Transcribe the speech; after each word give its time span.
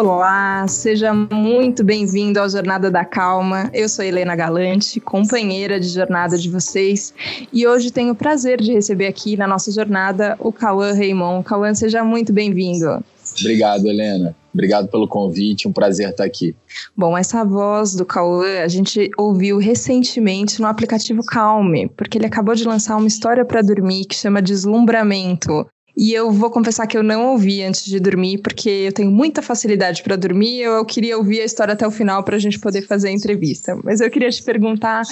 Olá, 0.00 0.64
seja 0.68 1.12
muito 1.12 1.82
bem-vindo 1.82 2.38
ao 2.38 2.48
Jornada 2.48 2.88
da 2.88 3.04
Calma. 3.04 3.68
Eu 3.74 3.88
sou 3.88 4.04
Helena 4.04 4.36
Galante, 4.36 5.00
companheira 5.00 5.80
de 5.80 5.88
jornada 5.88 6.38
de 6.38 6.48
vocês, 6.48 7.12
e 7.52 7.66
hoje 7.66 7.90
tenho 7.90 8.12
o 8.12 8.14
prazer 8.14 8.60
de 8.60 8.72
receber 8.72 9.08
aqui 9.08 9.36
na 9.36 9.44
nossa 9.44 9.72
jornada 9.72 10.36
o 10.38 10.52
Cauã 10.52 10.92
Raymond. 10.92 11.44
Cauã, 11.44 11.74
seja 11.74 12.04
muito 12.04 12.32
bem-vindo. 12.32 13.04
Obrigado, 13.40 13.88
Helena. 13.88 14.36
Obrigado 14.54 14.86
pelo 14.86 15.08
convite, 15.08 15.66
um 15.66 15.72
prazer 15.72 16.10
estar 16.10 16.24
aqui. 16.24 16.54
Bom, 16.96 17.18
essa 17.18 17.44
voz 17.44 17.96
do 17.96 18.06
Cauã 18.06 18.60
a 18.62 18.68
gente 18.68 19.10
ouviu 19.18 19.58
recentemente 19.58 20.60
no 20.60 20.68
aplicativo 20.68 21.24
Calme, 21.24 21.88
porque 21.96 22.18
ele 22.18 22.26
acabou 22.26 22.54
de 22.54 22.64
lançar 22.64 22.96
uma 22.96 23.08
história 23.08 23.44
para 23.44 23.62
dormir 23.62 24.04
que 24.04 24.14
chama 24.14 24.40
Deslumbramento. 24.40 25.66
E 25.98 26.14
eu 26.14 26.30
vou 26.30 26.48
confessar 26.48 26.86
que 26.86 26.96
eu 26.96 27.02
não 27.02 27.32
ouvi 27.32 27.60
antes 27.60 27.84
de 27.84 27.98
dormir, 27.98 28.38
porque 28.38 28.70
eu 28.70 28.92
tenho 28.92 29.10
muita 29.10 29.42
facilidade 29.42 30.00
para 30.04 30.14
dormir. 30.14 30.60
Eu 30.60 30.84
queria 30.84 31.18
ouvir 31.18 31.40
a 31.40 31.44
história 31.44 31.74
até 31.74 31.84
o 31.84 31.90
final 31.90 32.22
para 32.22 32.36
a 32.36 32.38
gente 32.38 32.56
poder 32.56 32.82
fazer 32.82 33.08
a 33.08 33.10
entrevista. 33.10 33.76
Mas 33.82 34.00
eu 34.00 34.08
queria 34.08 34.30
te 34.30 34.40
perguntar, 34.40 35.02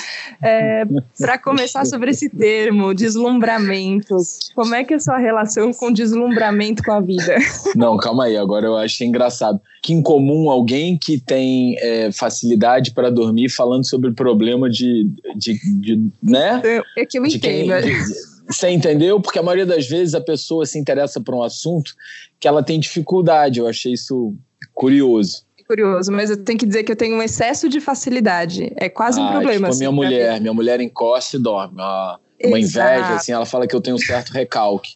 é, 0.41 0.85
para 1.19 1.39
começar 1.39 1.85
sobre 1.87 2.13
esse 2.13 2.31
termo, 2.31 2.95
deslumbramento. 2.95 4.15
Como 4.55 4.77
é 4.77 4.85
que 4.85 4.95
é 4.95 4.97
a 4.97 5.01
sua 5.01 5.19
relação 5.19 5.73
com 5.73 5.91
deslumbramento 5.91 6.85
com 6.85 6.93
a 6.93 7.01
vida? 7.01 7.35
Não, 7.75 7.97
calma 7.97 8.27
aí. 8.27 8.37
Agora 8.37 8.67
eu 8.67 8.77
achei 8.77 9.09
engraçado. 9.09 9.61
Que 9.83 9.93
em 9.93 10.01
comum 10.01 10.49
alguém 10.49 10.97
que 10.97 11.19
tem 11.19 11.77
é, 11.81 12.13
facilidade 12.13 12.93
para 12.93 13.11
dormir 13.11 13.49
falando 13.49 13.85
sobre 13.85 14.11
o 14.11 14.15
problema 14.15 14.71
de, 14.71 15.11
de, 15.35 15.59
de 15.81 16.11
né? 16.23 16.63
É 16.97 17.05
que 17.05 17.19
eu 17.19 17.27
entendo. 17.27 17.41
Quem, 17.41 17.67
de, 17.83 18.36
você 18.49 18.71
entendeu? 18.71 19.21
Porque 19.21 19.39
a 19.39 19.43
maioria 19.43 19.67
das 19.67 19.87
vezes 19.87 20.15
a 20.15 20.21
pessoa 20.21 20.65
se 20.67 20.79
interessa 20.79 21.21
por 21.21 21.35
um 21.35 21.43
assunto 21.43 21.95
que 22.39 22.47
ela 22.47 22.63
tem 22.63 22.79
dificuldade. 22.79 23.61
Eu 23.61 23.67
achei 23.67 23.93
isso 23.93 24.35
curioso. 24.75 25.45
Curioso, 25.67 26.13
mas 26.13 26.31
eu 26.31 26.37
tenho 26.37 26.59
que 26.59 26.67
dizer 26.67 26.85
que 26.85 26.93
eu 26.93 26.97
tenho 26.97 27.17
um 27.17 27.23
excesso 27.23 27.69
de 27.69 27.81
facilidade. 27.81 28.73
É 28.77 28.89
quase 28.89 29.21
ah, 29.21 29.25
um 29.25 29.31
problema. 29.31 29.55
Tipo 29.55 29.67
assim, 29.69 29.85
a 29.85 29.91
minha 29.91 29.93
mulher. 29.93 30.41
Minha 30.41 30.55
mulher 30.55 30.81
encosta 30.81 31.37
e 31.37 31.41
dorme. 31.41 31.75
Uma, 31.75 32.21
uma 32.45 32.59
inveja, 32.59 33.15
assim, 33.15 33.33
ela 33.33 33.47
fala 33.47 33.67
que 33.67 33.75
eu 33.75 33.81
tenho 33.81 33.97
um 33.97 34.01
certo 34.01 34.31
recalque 34.31 34.95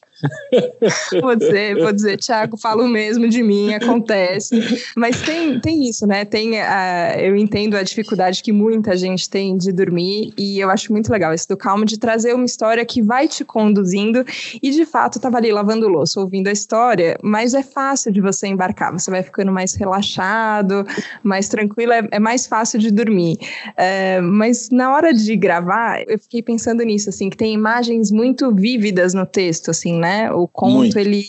vou 1.20 1.36
dizer, 1.36 1.76
vou 1.76 1.92
dizer, 1.92 2.16
Tiago, 2.16 2.56
falo 2.56 2.86
mesmo 2.88 3.28
de 3.28 3.42
mim, 3.42 3.74
acontece. 3.74 4.60
Mas 4.96 5.20
tem, 5.22 5.60
tem 5.60 5.88
isso, 5.88 6.06
né? 6.06 6.24
Tem 6.24 6.60
a, 6.60 7.16
eu 7.18 7.36
entendo 7.36 7.76
a 7.76 7.82
dificuldade 7.82 8.42
que 8.42 8.52
muita 8.52 8.96
gente 8.96 9.28
tem 9.28 9.56
de 9.56 9.72
dormir, 9.72 10.32
e 10.36 10.58
eu 10.58 10.70
acho 10.70 10.92
muito 10.92 11.10
legal 11.10 11.32
esse 11.32 11.48
do 11.48 11.56
Calma 11.56 11.84
de 11.84 11.98
trazer 11.98 12.34
uma 12.34 12.44
história 12.44 12.84
que 12.84 13.02
vai 13.02 13.26
te 13.26 13.44
conduzindo. 13.44 14.24
E 14.62 14.70
de 14.70 14.84
fato, 14.84 15.18
eu 15.18 15.22
tava 15.22 15.38
ali 15.38 15.52
lavando 15.52 15.88
louça, 15.88 16.20
ouvindo 16.20 16.48
a 16.48 16.52
história, 16.52 17.16
mas 17.22 17.54
é 17.54 17.62
fácil 17.62 18.12
de 18.12 18.20
você 18.20 18.46
embarcar, 18.46 18.92
você 18.92 19.10
vai 19.10 19.22
ficando 19.22 19.52
mais 19.52 19.74
relaxado, 19.74 20.86
mais 21.22 21.48
tranquilo, 21.48 21.92
é, 21.92 22.06
é 22.10 22.18
mais 22.18 22.46
fácil 22.46 22.78
de 22.78 22.90
dormir. 22.90 23.38
É, 23.76 24.20
mas 24.20 24.68
na 24.70 24.94
hora 24.94 25.12
de 25.12 25.36
gravar, 25.36 26.02
eu 26.06 26.18
fiquei 26.18 26.42
pensando 26.42 26.82
nisso, 26.82 27.08
assim, 27.08 27.30
que 27.30 27.36
tem 27.36 27.54
imagens 27.54 28.10
muito 28.10 28.54
vívidas 28.54 29.14
no 29.14 29.26
texto, 29.26 29.70
assim, 29.70 29.98
né? 29.98 30.09
Né? 30.10 30.32
O 30.32 30.48
conto, 30.48 30.98
ele 30.98 31.24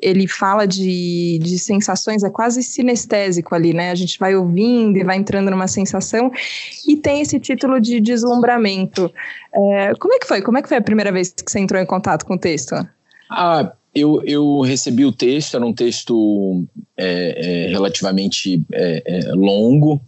ele 0.00 0.26
fala 0.26 0.66
de, 0.66 1.38
de 1.40 1.56
sensações, 1.60 2.24
é 2.24 2.30
quase 2.30 2.60
sinestésico 2.60 3.54
ali, 3.54 3.72
né? 3.72 3.92
A 3.92 3.94
gente 3.94 4.18
vai 4.18 4.34
ouvindo 4.34 4.98
e 4.98 5.04
vai 5.04 5.16
entrando 5.16 5.48
numa 5.48 5.68
sensação 5.68 6.32
e 6.88 6.96
tem 6.96 7.20
esse 7.20 7.38
título 7.38 7.80
de 7.80 8.00
deslumbramento. 8.00 9.12
É, 9.54 9.94
como 9.94 10.12
é 10.12 10.18
que 10.18 10.26
foi? 10.26 10.42
Como 10.42 10.58
é 10.58 10.62
que 10.62 10.68
foi 10.68 10.78
a 10.78 10.82
primeira 10.82 11.12
vez 11.12 11.32
que 11.32 11.48
você 11.48 11.60
entrou 11.60 11.80
em 11.80 11.86
contato 11.86 12.26
com 12.26 12.34
o 12.34 12.38
texto? 12.38 12.74
Ah, 13.30 13.70
eu, 13.94 14.20
eu 14.24 14.60
recebi 14.62 15.04
o 15.04 15.12
texto, 15.12 15.56
era 15.56 15.64
um 15.64 15.72
texto 15.72 16.64
é, 16.96 17.66
é, 17.66 17.70
relativamente 17.70 18.60
é, 18.72 19.02
é, 19.06 19.32
longo, 19.34 20.00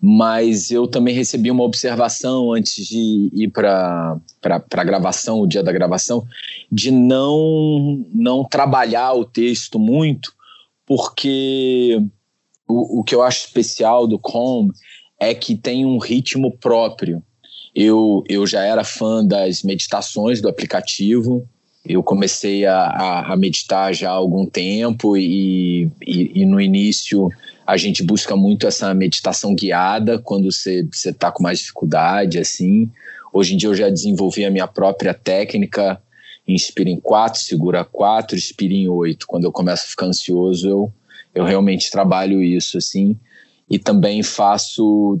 mas 0.00 0.70
eu 0.70 0.86
também 0.86 1.14
recebi 1.14 1.50
uma 1.50 1.64
observação 1.64 2.52
antes 2.52 2.86
de 2.86 3.30
ir 3.32 3.50
para 3.50 4.18
a 4.42 4.84
gravação, 4.84 5.40
o 5.40 5.46
dia 5.46 5.62
da 5.62 5.72
gravação, 5.72 6.24
de 6.70 6.90
não, 6.90 8.04
não 8.12 8.44
trabalhar 8.44 9.12
o 9.14 9.24
texto 9.24 9.78
muito, 9.78 10.32
porque 10.86 12.00
o, 12.68 13.00
o 13.00 13.04
que 13.04 13.14
eu 13.14 13.22
acho 13.22 13.46
especial 13.46 14.06
do 14.06 14.18
Com 14.18 14.68
é 15.18 15.34
que 15.34 15.56
tem 15.56 15.84
um 15.84 15.98
ritmo 15.98 16.56
próprio. 16.58 17.22
Eu, 17.74 18.24
eu 18.28 18.46
já 18.46 18.64
era 18.64 18.84
fã 18.84 19.24
das 19.24 19.62
meditações 19.62 20.40
do 20.40 20.48
aplicativo, 20.48 21.46
eu 21.88 22.02
comecei 22.02 22.66
a, 22.66 22.78
a, 22.78 23.32
a 23.32 23.36
meditar 23.36 23.94
já 23.94 24.10
há 24.10 24.14
algum 24.14 24.44
tempo 24.44 25.16
e, 25.16 25.90
e, 26.04 26.42
e 26.42 26.44
no 26.44 26.60
início 26.60 27.30
a 27.66 27.76
gente 27.76 28.02
busca 28.02 28.36
muito 28.36 28.66
essa 28.66 28.94
meditação 28.94 29.54
guiada 29.54 30.18
quando 30.20 30.52
você 30.52 30.86
está 30.92 31.32
com 31.32 31.42
mais 31.42 31.58
dificuldade, 31.58 32.38
assim. 32.38 32.88
Hoje 33.32 33.54
em 33.54 33.56
dia 33.56 33.68
eu 33.68 33.74
já 33.74 33.90
desenvolvi 33.90 34.44
a 34.44 34.50
minha 34.50 34.68
própria 34.68 35.12
técnica, 35.12 36.00
inspira 36.46 36.88
em 36.88 37.00
quatro, 37.00 37.40
segura 37.40 37.84
quatro, 37.84 38.36
expira 38.36 38.72
em 38.72 38.88
oito. 38.88 39.26
Quando 39.26 39.44
eu 39.44 39.52
começo 39.52 39.84
a 39.84 39.90
ficar 39.90 40.06
ansioso, 40.06 40.68
eu, 40.68 40.92
eu 41.34 41.44
realmente 41.44 41.90
trabalho 41.90 42.40
isso, 42.40 42.78
assim. 42.78 43.18
E 43.68 43.80
também 43.80 44.22
faço 44.22 45.18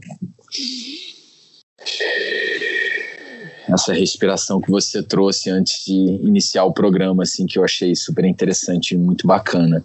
essa 3.68 3.92
respiração 3.92 4.60
que 4.60 4.70
você 4.70 5.02
trouxe 5.02 5.50
antes 5.50 5.84
de 5.84 5.92
iniciar 5.92 6.64
o 6.64 6.72
programa, 6.72 7.24
assim, 7.24 7.44
que 7.44 7.58
eu 7.58 7.64
achei 7.64 7.92
super 7.96 8.24
interessante 8.24 8.94
e 8.94 8.98
muito 8.98 9.26
bacana. 9.26 9.84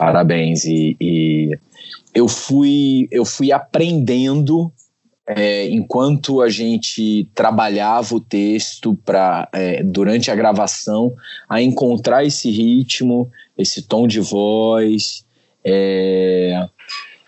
Parabéns. 0.00 0.64
E, 0.64 0.96
e 0.98 1.58
eu 2.14 2.26
fui 2.26 3.06
eu 3.10 3.22
fui 3.22 3.52
aprendendo 3.52 4.72
é, 5.28 5.68
enquanto 5.68 6.40
a 6.40 6.48
gente 6.48 7.28
trabalhava 7.34 8.14
o 8.14 8.20
texto 8.20 8.98
para 9.04 9.46
é, 9.52 9.82
durante 9.82 10.30
a 10.30 10.34
gravação 10.34 11.14
a 11.46 11.60
encontrar 11.60 12.24
esse 12.24 12.50
ritmo, 12.50 13.30
esse 13.58 13.82
tom 13.82 14.08
de 14.08 14.20
voz 14.20 15.22
é, 15.62 16.66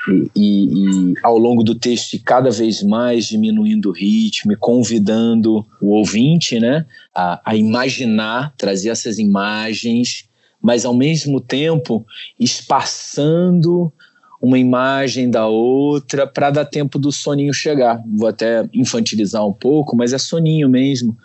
e, 0.08 0.30
e, 0.34 1.12
e, 1.12 1.14
ao 1.22 1.36
longo 1.36 1.62
do 1.62 1.74
texto 1.74 2.18
cada 2.24 2.50
vez 2.50 2.82
mais 2.82 3.26
diminuindo 3.26 3.90
o 3.90 3.92
ritmo 3.92 4.50
e 4.50 4.56
convidando 4.56 5.66
o 5.78 5.88
ouvinte 5.88 6.58
né, 6.58 6.86
a, 7.14 7.38
a 7.44 7.54
imaginar, 7.54 8.54
trazer 8.56 8.88
essas 8.88 9.18
imagens, 9.18 10.26
mas 10.62 10.84
ao 10.84 10.94
mesmo 10.94 11.40
tempo 11.40 12.06
espaçando 12.38 13.92
uma 14.40 14.58
imagem 14.58 15.30
da 15.30 15.46
outra 15.46 16.26
para 16.26 16.50
dar 16.50 16.64
tempo 16.64 16.98
do 16.98 17.12
soninho 17.12 17.54
chegar. 17.54 18.02
Vou 18.16 18.28
até 18.28 18.68
infantilizar 18.74 19.46
um 19.46 19.52
pouco, 19.52 19.96
mas 19.96 20.12
é 20.12 20.18
soninho 20.18 20.68
mesmo. 20.68 21.16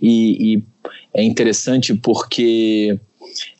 E, 0.00 0.56
e 0.56 0.64
é 1.14 1.22
interessante 1.22 1.94
porque 1.94 3.00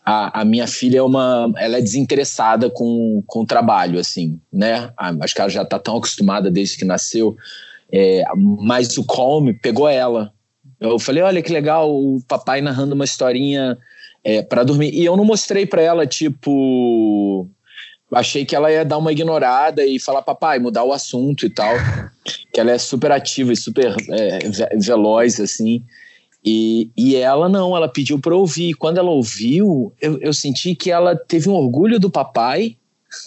a, 0.04 0.42
a, 0.42 0.44
minha 0.44 0.66
filha 0.66 0.98
é 0.98 1.02
uma, 1.02 1.50
ela 1.56 1.78
é 1.78 1.80
desinteressada 1.80 2.68
com, 2.68 3.22
com 3.26 3.40
o 3.40 3.46
trabalho, 3.46 3.98
assim, 3.98 4.38
né? 4.52 4.92
Acho 4.98 5.34
que 5.34 5.40
ela 5.40 5.50
já 5.50 5.62
está 5.62 5.78
tão 5.78 5.96
acostumada 5.96 6.50
desde 6.50 6.76
que 6.76 6.84
nasceu. 6.84 7.34
É, 7.90 8.22
mas 8.36 8.98
o 8.98 9.04
Calm 9.04 9.50
pegou 9.62 9.88
ela. 9.88 10.30
Eu 10.78 10.98
falei, 10.98 11.22
olha 11.22 11.42
que 11.42 11.50
legal, 11.50 11.90
o 11.90 12.20
papai 12.28 12.60
narrando 12.60 12.94
uma 12.94 13.04
historinha 13.06 13.78
é, 14.26 14.42
para 14.42 14.64
dormir. 14.64 14.92
E 14.92 15.04
eu 15.04 15.16
não 15.16 15.24
mostrei 15.24 15.64
para 15.64 15.80
ela, 15.80 16.04
tipo, 16.04 17.48
achei 18.10 18.44
que 18.44 18.56
ela 18.56 18.72
ia 18.72 18.84
dar 18.84 18.98
uma 18.98 19.12
ignorada 19.12 19.86
e 19.86 20.00
falar, 20.00 20.20
papai, 20.20 20.58
mudar 20.58 20.82
o 20.82 20.92
assunto 20.92 21.46
e 21.46 21.50
tal. 21.50 21.72
Que 22.52 22.58
ela 22.58 22.72
é 22.72 22.78
super 22.78 23.12
ativa 23.12 23.52
e 23.52 23.56
super 23.56 23.94
é, 24.10 24.38
veloz, 24.80 25.38
assim. 25.38 25.80
E, 26.44 26.90
e 26.96 27.14
ela 27.14 27.48
não, 27.48 27.76
ela 27.76 27.86
pediu 27.86 28.18
para 28.18 28.34
ouvir. 28.34 28.74
Quando 28.74 28.98
ela 28.98 29.10
ouviu, 29.10 29.92
eu, 30.00 30.18
eu 30.20 30.32
senti 30.32 30.74
que 30.74 30.90
ela 30.90 31.14
teve 31.14 31.48
um 31.48 31.54
orgulho 31.54 32.00
do 32.00 32.10
papai. 32.10 32.76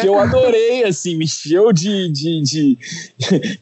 que 0.00 0.06
eu 0.06 0.18
adorei, 0.18 0.84
assim, 0.84 1.16
me 1.16 1.24
encheu 1.24 1.72
de, 1.72 2.10
de, 2.10 2.42
de, 2.42 2.78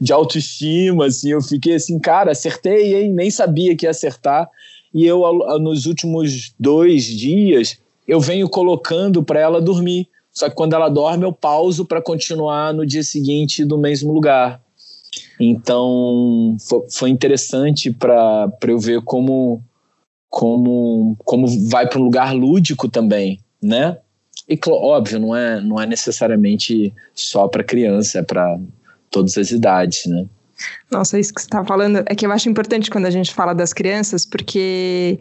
de 0.00 0.12
autoestima, 0.12 1.06
assim, 1.06 1.31
eu 1.31 1.41
fiquei 1.41 1.75
assim, 1.75 1.99
cara, 2.00 2.33
acertei, 2.33 2.97
hein? 2.97 3.12
Nem 3.12 3.31
sabia 3.31 3.77
que 3.77 3.87
ia 3.87 3.91
acertar. 3.91 4.49
E 4.97 5.05
eu, 5.05 5.21
nos 5.61 5.85
últimos 5.85 6.55
dois 6.59 7.05
dias, 7.05 7.79
eu 8.09 8.19
venho 8.19 8.49
colocando 8.49 9.23
para 9.23 9.39
ela 9.39 9.61
dormir. 9.61 10.09
Só 10.33 10.49
que 10.49 10.55
quando 10.55 10.73
ela 10.73 10.89
dorme, 10.89 11.27
eu 11.27 11.35
pauso 11.35 11.85
para 11.85 12.01
continuar 12.01 12.73
no 12.73 12.87
dia 12.87 13.03
seguinte 13.03 13.63
do 13.63 13.77
mesmo 13.77 14.11
lugar. 14.11 14.59
Então, 15.39 16.57
foi 16.91 17.11
interessante 17.11 17.93
para 17.93 18.51
eu 18.67 18.79
ver 18.79 19.03
como, 19.03 19.63
como, 20.31 21.15
como 21.27 21.47
vai 21.69 21.87
para 21.87 22.01
um 22.01 22.05
lugar 22.05 22.35
lúdico 22.35 22.89
também, 22.89 23.39
né? 23.63 23.99
E 24.49 24.59
óbvio, 24.67 25.21
não 25.21 25.37
é, 25.37 25.61
não 25.61 25.79
é 25.79 25.85
necessariamente 25.85 26.95
só 27.15 27.49
para 27.49 27.63
criança, 27.63 28.21
é 28.21 28.23
para 28.23 28.59
todas 29.11 29.37
as 29.37 29.51
idades, 29.51 30.07
né? 30.07 30.25
Nossa, 30.91 31.19
isso 31.19 31.35
que 31.35 31.41
você 31.41 31.47
está 31.47 31.64
falando 31.64 32.03
é 32.06 32.14
que 32.14 32.25
eu 32.25 32.32
acho 32.32 32.49
importante 32.49 32.91
quando 32.91 33.06
a 33.06 33.11
gente 33.11 33.35
fala 33.35 33.55
das 33.55 33.73
crianças, 33.73 34.25
porque 34.25 35.19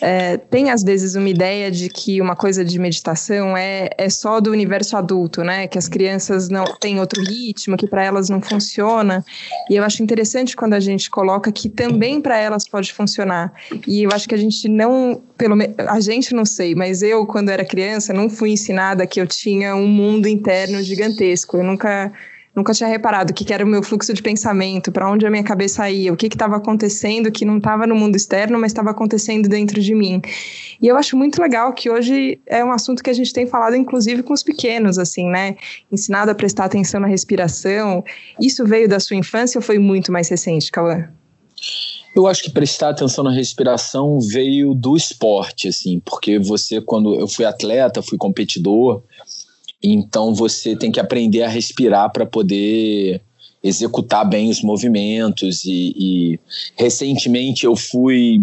é, 0.00 0.36
tem 0.36 0.70
às 0.70 0.82
vezes 0.82 1.14
uma 1.14 1.28
ideia 1.28 1.70
de 1.70 1.88
que 1.88 2.20
uma 2.20 2.36
coisa 2.36 2.64
de 2.64 2.78
meditação 2.78 3.56
é, 3.56 3.88
é 3.96 4.10
só 4.10 4.40
do 4.40 4.50
universo 4.50 4.96
adulto, 4.96 5.42
né? 5.42 5.66
Que 5.66 5.78
as 5.78 5.88
crianças 5.88 6.48
não 6.48 6.64
têm 6.78 7.00
outro 7.00 7.22
ritmo, 7.22 7.76
que 7.76 7.86
para 7.86 8.04
elas 8.04 8.28
não 8.28 8.40
funciona. 8.40 9.24
E 9.70 9.76
eu 9.76 9.82
acho 9.82 10.02
interessante 10.02 10.54
quando 10.54 10.74
a 10.74 10.80
gente 10.80 11.10
coloca 11.10 11.50
que 11.50 11.68
também 11.68 12.20
para 12.20 12.38
elas 12.38 12.68
pode 12.68 12.92
funcionar. 12.92 13.52
E 13.86 14.02
eu 14.02 14.10
acho 14.12 14.28
que 14.28 14.34
a 14.34 14.38
gente 14.38 14.68
não, 14.68 15.22
pelo 15.36 15.56
a 15.88 16.00
gente 16.00 16.34
não 16.34 16.44
sei, 16.44 16.74
mas 16.74 17.02
eu 17.02 17.26
quando 17.26 17.48
era 17.48 17.64
criança 17.64 18.12
não 18.12 18.28
fui 18.28 18.50
ensinada 18.50 19.06
que 19.06 19.20
eu 19.20 19.26
tinha 19.26 19.74
um 19.74 19.88
mundo 19.88 20.28
interno 20.28 20.82
gigantesco. 20.82 21.56
Eu 21.56 21.64
nunca 21.64 22.12
nunca 22.56 22.72
tinha 22.72 22.88
reparado 22.88 23.32
o 23.32 23.34
que, 23.34 23.44
que 23.44 23.52
era 23.52 23.62
o 23.62 23.68
meu 23.68 23.82
fluxo 23.82 24.14
de 24.14 24.22
pensamento, 24.22 24.90
para 24.90 25.10
onde 25.10 25.26
a 25.26 25.30
minha 25.30 25.44
cabeça 25.44 25.88
ia, 25.90 26.10
o 26.10 26.16
que 26.16 26.26
estava 26.26 26.56
acontecendo 26.56 27.30
que 27.30 27.44
não 27.44 27.58
estava 27.58 27.86
no 27.86 27.94
mundo 27.94 28.16
externo, 28.16 28.58
mas 28.58 28.72
estava 28.72 28.90
acontecendo 28.90 29.46
dentro 29.46 29.80
de 29.80 29.94
mim. 29.94 30.22
E 30.80 30.88
eu 30.88 30.96
acho 30.96 31.16
muito 31.16 31.40
legal 31.40 31.74
que 31.74 31.90
hoje 31.90 32.40
é 32.46 32.64
um 32.64 32.72
assunto 32.72 33.02
que 33.02 33.10
a 33.10 33.12
gente 33.12 33.32
tem 33.32 33.46
falado, 33.46 33.76
inclusive, 33.76 34.22
com 34.22 34.32
os 34.32 34.42
pequenos, 34.42 34.98
assim, 34.98 35.28
né? 35.28 35.56
Ensinado 35.92 36.30
a 36.30 36.34
prestar 36.34 36.64
atenção 36.64 36.98
na 36.98 37.06
respiração. 37.06 38.02
Isso 38.40 38.64
veio 38.64 38.88
da 38.88 38.98
sua 38.98 39.16
infância 39.16 39.58
ou 39.58 39.62
foi 39.62 39.78
muito 39.78 40.10
mais 40.10 40.28
recente, 40.30 40.72
Cauã? 40.72 41.08
Eu 42.16 42.26
acho 42.26 42.42
que 42.42 42.50
prestar 42.50 42.88
atenção 42.88 43.22
na 43.22 43.30
respiração 43.30 44.18
veio 44.18 44.72
do 44.72 44.96
esporte, 44.96 45.68
assim, 45.68 46.00
porque 46.02 46.38
você, 46.38 46.80
quando 46.80 47.14
eu 47.14 47.28
fui 47.28 47.44
atleta, 47.44 48.00
fui 48.00 48.16
competidor, 48.16 49.02
então 49.82 50.34
você 50.34 50.74
tem 50.76 50.90
que 50.90 51.00
aprender 51.00 51.42
a 51.42 51.48
respirar 51.48 52.10
para 52.12 52.26
poder 52.26 53.20
executar 53.62 54.28
bem 54.28 54.48
os 54.48 54.62
movimentos. 54.62 55.64
E, 55.64 55.94
e 55.96 56.40
recentemente 56.76 57.64
eu 57.64 57.76
fui. 57.76 58.42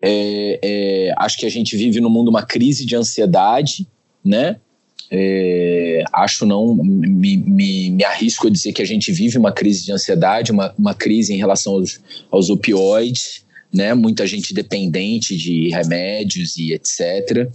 É, 0.00 0.60
é, 0.62 1.14
acho 1.16 1.38
que 1.38 1.46
a 1.46 1.50
gente 1.50 1.76
vive 1.76 2.00
no 2.00 2.10
mundo 2.10 2.28
uma 2.28 2.44
crise 2.44 2.86
de 2.86 2.94
ansiedade, 2.94 3.86
né? 4.24 4.56
É, 5.10 6.04
acho 6.12 6.44
não, 6.44 6.74
me, 6.74 7.36
me, 7.38 7.90
me, 7.90 8.04
arrisco 8.04 8.46
a 8.46 8.50
dizer 8.50 8.74
que 8.74 8.82
a 8.82 8.86
gente 8.86 9.10
vive 9.10 9.38
uma 9.38 9.50
crise 9.50 9.86
de 9.86 9.90
ansiedade, 9.90 10.52
uma, 10.52 10.74
uma 10.78 10.94
crise 10.94 11.32
em 11.32 11.38
relação 11.38 11.72
aos, 11.72 11.98
aos 12.30 12.50
opioides, 12.50 13.44
né? 13.72 13.94
Muita 13.94 14.26
gente 14.26 14.52
dependente 14.52 15.36
de 15.36 15.70
remédios 15.70 16.56
e 16.58 16.74
etc. 16.74 17.48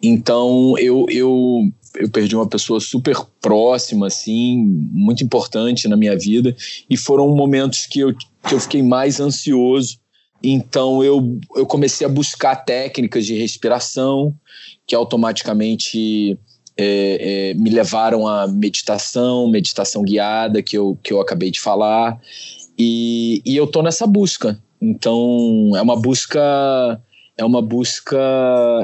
Então 0.00 0.78
eu, 0.78 1.06
eu 1.10 1.68
eu 1.96 2.10
perdi 2.10 2.34
uma 2.34 2.46
pessoa 2.46 2.80
super 2.80 3.16
próxima, 3.40 4.06
assim, 4.06 4.64
muito 4.92 5.22
importante 5.22 5.88
na 5.88 5.96
minha 5.96 6.16
vida, 6.16 6.54
e 6.88 6.96
foram 6.96 7.28
momentos 7.34 7.86
que 7.86 8.00
eu, 8.00 8.14
que 8.14 8.54
eu 8.54 8.60
fiquei 8.60 8.82
mais 8.82 9.20
ansioso. 9.20 9.98
Então 10.42 11.04
eu, 11.04 11.38
eu 11.54 11.64
comecei 11.64 12.06
a 12.06 12.10
buscar 12.10 12.56
técnicas 12.56 13.24
de 13.24 13.36
respiração 13.36 14.34
que 14.86 14.94
automaticamente 14.94 16.36
é, 16.76 17.50
é, 17.50 17.54
me 17.54 17.70
levaram 17.70 18.26
à 18.26 18.48
meditação, 18.48 19.48
meditação 19.48 20.02
guiada, 20.02 20.62
que 20.62 20.76
eu, 20.76 20.98
que 21.02 21.12
eu 21.12 21.20
acabei 21.20 21.50
de 21.50 21.60
falar, 21.60 22.20
e, 22.76 23.40
e 23.44 23.56
eu 23.56 23.66
tô 23.66 23.82
nessa 23.82 24.06
busca. 24.06 24.60
Então 24.80 25.72
é 25.76 25.82
uma 25.82 25.94
busca 25.94 27.00
é 27.36 27.44
uma 27.44 27.62
busca, 27.62 28.18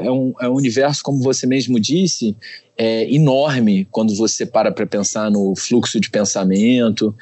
é 0.03 0.09
um, 0.09 0.33
é 0.41 0.49
um 0.49 0.55
universo, 0.55 1.03
como 1.03 1.21
você 1.21 1.45
mesmo 1.45 1.79
disse, 1.79 2.35
é 2.81 3.13
enorme 3.13 3.85
quando 3.91 4.15
você 4.15 4.45
para 4.45 4.71
para 4.71 4.87
pensar 4.87 5.29
no 5.29 5.53
fluxo 5.53 5.99
de 5.99 6.09
pensamento. 6.09 7.13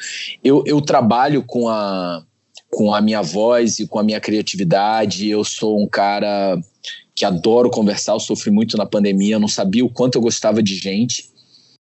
Eu, 0.44 0.64
eu 0.68 0.80
trabalho 0.80 1.44
com 1.44 1.68
a, 1.68 2.24
com 2.70 2.94
a 2.94 3.02
minha 3.02 3.24
voz 3.24 3.80
e 3.80 3.88
com 3.88 3.98
a 3.98 4.04
minha 4.04 4.22
criatividade. 4.22 5.28
Eu 5.28 5.44
sou 5.44 5.82
um 5.82 5.88
cara 5.88 6.62
que 7.16 7.26
adoro 7.26 7.72
conversar, 7.72 8.14
eu 8.14 8.20
sofri 8.20 8.52
muito 8.52 8.78
na 8.78 8.86
pandemia, 8.86 9.40
não 9.40 9.48
sabia 9.48 9.84
o 9.84 9.90
quanto 9.90 10.20
eu 10.20 10.22
gostava 10.22 10.62
de 10.62 10.76
gente 10.76 11.32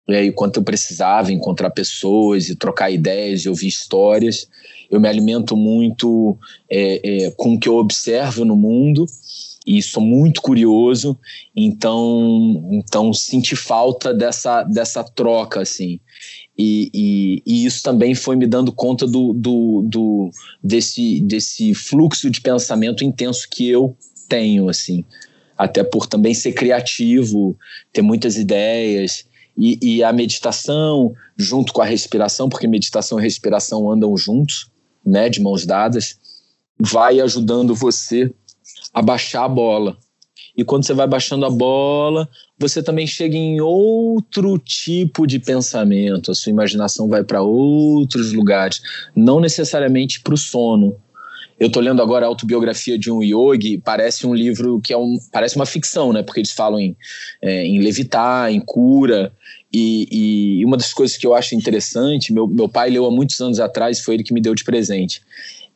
e 0.05 0.29
o 0.29 0.33
quanto 0.33 0.59
eu 0.59 0.63
precisava 0.63 1.31
encontrar 1.31 1.69
pessoas 1.69 2.49
e 2.49 2.55
trocar 2.57 2.91
ideias 2.91 3.45
e 3.45 3.49
ouvir 3.49 3.69
histórias. 3.69 4.49
Eu 4.89 4.99
me 4.99 5.07
alimento 5.07 5.55
muito 5.55 6.37
é, 6.69 6.99
é, 7.27 7.31
com 7.31 7.53
o 7.53 7.59
que 7.59 7.69
eu 7.69 7.77
observo 7.77 8.43
no 8.43 8.57
mundo 8.57 9.05
e 9.65 9.81
sou 9.81 10.01
muito 10.01 10.41
curioso, 10.41 11.17
então 11.55 12.69
então 12.71 13.13
senti 13.13 13.55
falta 13.55 14.13
dessa, 14.13 14.63
dessa 14.63 15.03
troca, 15.03 15.61
assim. 15.61 15.99
E, 16.57 16.91
e, 16.93 17.43
e, 17.45 17.65
isso 17.65 17.81
também 17.81 18.13
foi 18.13 18.35
me 18.35 18.45
dando 18.45 18.71
conta 18.71 19.07
do, 19.07 19.33
do, 19.33 19.81
do, 19.83 20.29
desse, 20.63 21.21
desse 21.21 21.73
fluxo 21.73 22.29
de 22.29 22.41
pensamento 22.41 23.03
intenso 23.03 23.47
que 23.49 23.67
eu 23.69 23.95
tenho, 24.27 24.69
assim. 24.69 25.03
Até 25.57 25.83
por 25.83 26.07
também 26.07 26.33
ser 26.33 26.53
criativo, 26.53 27.57
ter 27.93 28.01
muitas 28.01 28.35
ideias. 28.35 29.25
E, 29.57 29.77
e 29.81 30.03
a 30.03 30.11
meditação, 30.11 31.13
junto 31.37 31.73
com 31.73 31.81
a 31.81 31.85
respiração, 31.85 32.49
porque 32.49 32.67
meditação 32.67 33.19
e 33.19 33.23
respiração 33.23 33.89
andam 33.91 34.15
juntos, 34.17 34.69
né, 35.05 35.29
de 35.29 35.41
mãos 35.41 35.65
dadas, 35.65 36.15
vai 36.79 37.19
ajudando 37.19 37.75
você 37.75 38.31
a 38.93 39.01
baixar 39.01 39.45
a 39.45 39.49
bola. 39.49 39.97
E 40.55 40.63
quando 40.63 40.85
você 40.85 40.93
vai 40.93 41.07
baixando 41.07 41.45
a 41.45 41.49
bola, 41.49 42.27
você 42.59 42.83
também 42.83 43.07
chega 43.07 43.35
em 43.35 43.61
outro 43.61 44.57
tipo 44.57 45.25
de 45.25 45.39
pensamento, 45.39 46.31
a 46.31 46.35
sua 46.35 46.49
imaginação 46.49 47.07
vai 47.07 47.23
para 47.23 47.41
outros 47.41 48.33
lugares, 48.33 48.81
não 49.15 49.39
necessariamente 49.39 50.21
para 50.21 50.33
o 50.33 50.37
sono. 50.37 50.95
Eu 51.59 51.67
estou 51.67 51.81
lendo 51.81 52.01
agora 52.01 52.25
a 52.25 52.27
autobiografia 52.27 52.97
de 52.97 53.11
um 53.11 53.21
yogi, 53.21 53.77
parece 53.77 54.25
um 54.25 54.33
livro 54.33 54.81
que 54.81 54.91
é 54.91 54.97
um, 54.97 55.17
parece 55.31 55.55
uma 55.55 55.65
ficção, 55.65 56.11
né? 56.11 56.23
Porque 56.23 56.39
eles 56.39 56.51
falam 56.51 56.79
em, 56.79 56.95
é, 57.39 57.63
em 57.63 57.79
levitar, 57.79 58.51
em 58.51 58.59
cura. 58.59 59.31
E, 59.71 60.07
e, 60.59 60.65
uma 60.65 60.75
das 60.75 60.91
coisas 60.91 61.15
que 61.15 61.25
eu 61.25 61.35
acho 61.35 61.53
interessante, 61.53 62.33
meu, 62.33 62.47
meu 62.47 62.67
pai 62.67 62.89
leu 62.89 63.05
há 63.05 63.11
muitos 63.11 63.39
anos 63.39 63.59
atrás, 63.59 63.99
foi 63.99 64.15
ele 64.15 64.23
que 64.23 64.33
me 64.33 64.41
deu 64.41 64.55
de 64.55 64.63
presente, 64.63 65.21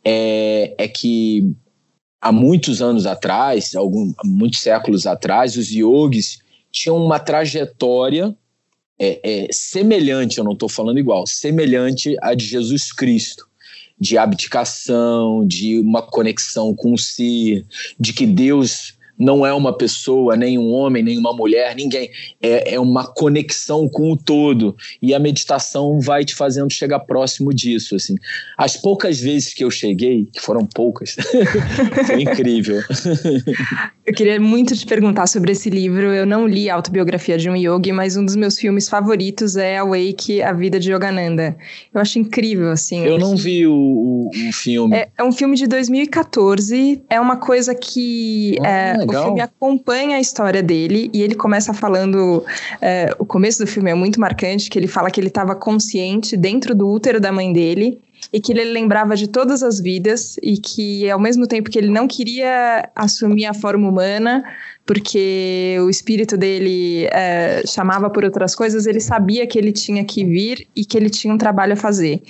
é, 0.03 0.73
é 0.75 0.87
que 0.87 1.55
há 2.25 2.31
muitos 2.31 2.81
anos 2.81 3.05
atrás, 3.05 3.75
alguns, 3.75 4.15
muitos 4.23 4.59
séculos 4.59 5.05
atrás, 5.05 5.55
os 5.55 5.69
yogis 5.69 6.39
tinham 6.71 6.97
uma 6.97 7.19
trajetória 7.19 8.35
é, 8.99 9.19
é, 9.23 9.47
semelhante, 9.51 10.39
eu 10.39 10.43
não 10.43 10.53
estou 10.53 10.67
falando 10.67 10.97
igual, 10.97 11.27
semelhante 11.27 12.15
à 12.23 12.33
de 12.33 12.43
Jesus 12.43 12.91
Cristo, 12.91 13.45
de 13.99 14.17
abdicação, 14.17 15.45
de 15.45 15.77
uma 15.77 16.01
conexão 16.01 16.73
com 16.73 16.97
si, 16.97 17.63
de 17.99 18.11
que 18.11 18.25
Deus 18.25 18.94
não 19.17 19.45
é 19.45 19.53
uma 19.53 19.75
pessoa, 19.75 20.35
nem 20.35 20.57
um 20.59 20.71
homem, 20.71 21.01
nem 21.01 21.17
uma 21.17 21.33
mulher, 21.33 21.75
ninguém. 21.75 22.09
É, 22.41 22.75
é 22.75 22.79
uma 22.79 23.07
conexão 23.07 23.87
com 23.87 24.11
o 24.11 24.17
todo. 24.17 24.75
E 25.01 25.13
a 25.13 25.19
meditação 25.19 25.99
vai 25.99 26.25
te 26.25 26.35
fazendo 26.35 26.71
chegar 26.71 26.99
próximo 26.99 27.53
disso. 27.53 27.95
Assim. 27.95 28.15
As 28.57 28.75
poucas 28.75 29.19
vezes 29.19 29.53
que 29.53 29.63
eu 29.63 29.71
cheguei, 29.71 30.27
que 30.31 30.41
foram 30.41 30.65
poucas, 30.65 31.15
foi 32.05 32.21
incrível. 32.21 32.81
eu 34.05 34.13
queria 34.13 34.39
muito 34.39 34.75
te 34.75 34.85
perguntar 34.85 35.27
sobre 35.27 35.53
esse 35.53 35.69
livro. 35.69 36.13
Eu 36.13 36.25
não 36.25 36.47
li 36.47 36.69
a 36.69 36.75
autobiografia 36.75 37.37
de 37.37 37.49
um 37.49 37.55
yogi, 37.55 37.91
mas 37.91 38.17
um 38.17 38.25
dos 38.25 38.35
meus 38.35 38.59
filmes 38.59 38.89
favoritos 38.89 39.55
é 39.55 39.77
Awake, 39.77 40.41
A 40.41 40.51
Vida 40.51 40.79
de 40.79 40.91
Yogananda. 40.91 41.55
Eu 41.93 42.01
acho 42.01 42.19
incrível, 42.19 42.69
assim. 42.69 43.05
Eu 43.05 43.17
não 43.17 43.35
vi 43.35 43.65
o, 43.65 43.73
o, 43.73 44.29
o 44.29 44.51
filme. 44.51 44.95
É, 44.95 45.09
é, 45.17 45.23
um 45.23 45.31
filme 45.31 45.55
de 45.55 45.67
2014. 45.67 47.01
É 47.09 47.19
uma 47.19 47.37
coisa 47.37 47.73
que... 47.73 48.57
Ah, 48.61 48.67
é, 48.67 49.04
legal. 49.05 49.23
O 49.23 49.25
filme 49.27 49.41
acompanha 49.41 50.17
a 50.17 50.19
história 50.19 50.61
dele 50.61 51.09
e 51.13 51.21
ele 51.21 51.35
começa 51.35 51.73
falando. 51.73 52.43
É, 52.81 53.15
o 53.19 53.25
começo 53.25 53.59
do 53.59 53.67
filme 53.67 53.91
é 53.91 53.95
muito 53.95 54.19
marcante, 54.19 54.69
que 54.69 54.77
ele 54.77 54.87
fala 54.87 55.09
que 55.09 55.19
ele 55.19 55.27
estava 55.27 55.55
consciente 55.55 56.35
dentro 56.35 56.73
do 56.75 56.89
útero 56.89 57.19
da 57.19 57.31
mãe 57.31 57.51
dele 57.51 57.99
e 58.31 58.39
que 58.39 58.51
ele 58.51 58.65
lembrava 58.65 59.15
de 59.15 59.27
todas 59.27 59.63
as 59.63 59.79
vidas 59.79 60.37
e 60.41 60.57
que 60.57 61.09
ao 61.09 61.19
mesmo 61.19 61.47
tempo 61.47 61.69
que 61.69 61.77
ele 61.77 61.89
não 61.89 62.07
queria 62.07 62.89
assumir 62.95 63.45
a 63.45 63.53
forma 63.53 63.87
humana, 63.87 64.43
porque 64.85 65.77
o 65.79 65.89
espírito 65.89 66.37
dele 66.37 67.07
é, 67.11 67.63
chamava 67.65 68.09
por 68.09 68.23
outras 68.23 68.53
coisas, 68.53 68.85
ele 68.85 68.99
sabia 68.99 69.47
que 69.47 69.57
ele 69.57 69.71
tinha 69.71 70.03
que 70.05 70.23
vir 70.23 70.67
e 70.75 70.85
que 70.85 70.95
ele 70.95 71.09
tinha 71.09 71.33
um 71.33 71.37
trabalho 71.37 71.73
a 71.73 71.75
fazer. 71.75 72.21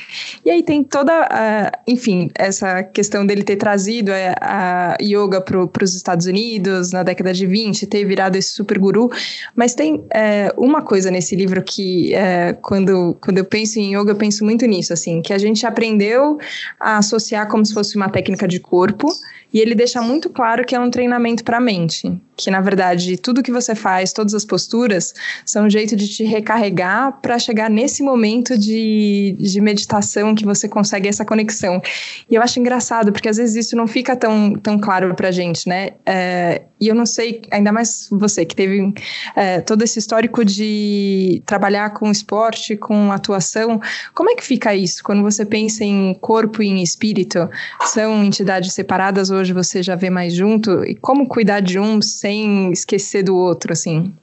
E 0.43 0.49
aí 0.49 0.63
tem 0.63 0.81
toda, 0.81 1.11
uh, 1.25 1.77
enfim, 1.85 2.31
essa 2.35 2.81
questão 2.81 3.25
dele 3.25 3.43
ter 3.43 3.57
trazido 3.57 4.11
a, 4.11 4.17
é, 4.17 4.35
a 4.39 4.97
yoga 5.01 5.41
para 5.41 5.83
os 5.83 5.95
Estados 5.95 6.25
Unidos 6.27 6.91
na 6.91 7.03
década 7.03 7.33
de 7.33 7.45
20, 7.45 7.85
ter 7.87 8.05
virado 8.05 8.37
esse 8.37 8.53
super 8.53 8.79
guru, 8.79 9.11
mas 9.53 9.75
tem 9.75 10.05
é, 10.13 10.53
uma 10.57 10.81
coisa 10.81 11.11
nesse 11.11 11.35
livro 11.35 11.61
que, 11.61 12.13
é, 12.15 12.53
quando, 12.61 13.17
quando 13.21 13.37
eu 13.37 13.45
penso 13.45 13.79
em 13.79 13.97
yoga, 13.97 14.11
eu 14.11 14.15
penso 14.15 14.45
muito 14.45 14.65
nisso, 14.65 14.93
assim, 14.93 15.21
que 15.21 15.33
a 15.33 15.37
gente 15.37 15.65
aprendeu 15.85 16.39
a 16.79 16.97
associar 16.97 17.47
como 17.47 17.65
se 17.65 17.73
fosse 17.73 17.95
uma 17.95 18.09
técnica 18.09 18.47
de 18.47 18.59
corpo, 18.59 19.07
E 19.55 19.59
ele 19.61 19.73
deixa 19.73 20.01
muito 20.01 20.29
claro 20.29 20.65
que 20.65 20.75
é 20.75 20.79
um 20.81 20.91
treinamento 20.91 21.41
para 21.41 21.59
a 21.59 21.61
mente, 21.61 22.21
que 22.35 22.51
na 22.51 22.59
verdade 22.59 23.15
tudo 23.15 23.41
que 23.41 23.53
você 23.53 23.73
faz, 23.73 24.11
todas 24.11 24.33
as 24.33 24.43
posturas, 24.43 25.13
são 25.45 25.67
um 25.67 25.69
jeito 25.69 25.95
de 25.95 26.09
te 26.09 26.25
recarregar 26.25 27.21
para 27.21 27.39
chegar 27.39 27.69
nesse 27.69 28.03
momento 28.03 28.57
de, 28.57 29.33
de 29.39 29.61
meditação 29.61 30.35
que 30.35 30.43
você 30.43 30.67
consegue 30.67 31.07
essa 31.07 31.23
conexão. 31.23 31.81
E 32.29 32.35
eu 32.35 32.41
acho 32.41 32.59
engraçado, 32.59 33.13
porque 33.13 33.29
às 33.29 33.37
vezes 33.37 33.67
isso 33.67 33.77
não 33.77 33.87
fica 33.87 34.13
tão, 34.13 34.55
tão 34.55 34.77
claro 34.77 35.15
para 35.15 35.31
gente, 35.31 35.69
né? 35.69 35.91
É, 36.05 36.63
e 36.81 36.89
eu 36.89 36.95
não 36.95 37.05
sei, 37.05 37.41
ainda 37.49 37.71
mais 37.71 38.09
você 38.11 38.43
que 38.43 38.53
teve 38.53 38.93
é, 39.37 39.61
todo 39.61 39.81
esse 39.83 39.97
histórico 39.97 40.43
de 40.43 41.41
trabalhar 41.45 41.91
com 41.91 42.11
esporte, 42.11 42.75
com 42.75 43.09
atuação, 43.09 43.79
como 44.13 44.29
é 44.29 44.35
que 44.35 44.43
fica 44.43 44.75
isso 44.75 45.01
quando 45.01 45.23
você 45.23 45.45
pensa 45.45 45.85
em 45.85 46.13
corpo 46.15 46.61
e 46.61 46.67
em 46.67 46.83
espírito? 46.83 47.49
São 47.85 48.21
entidades 48.21 48.73
separadas, 48.73 49.29
hoje 49.29 49.44
você 49.53 49.81
já 49.83 49.95
vê 49.95 50.09
mais 50.09 50.33
junto? 50.33 50.83
E 50.83 50.95
como 50.95 51.27
cuidar 51.27 51.59
de 51.59 51.79
um 51.79 52.01
sem 52.01 52.71
esquecer 52.71 53.23
do 53.23 53.35
outro, 53.35 53.73
assim? 53.73 54.13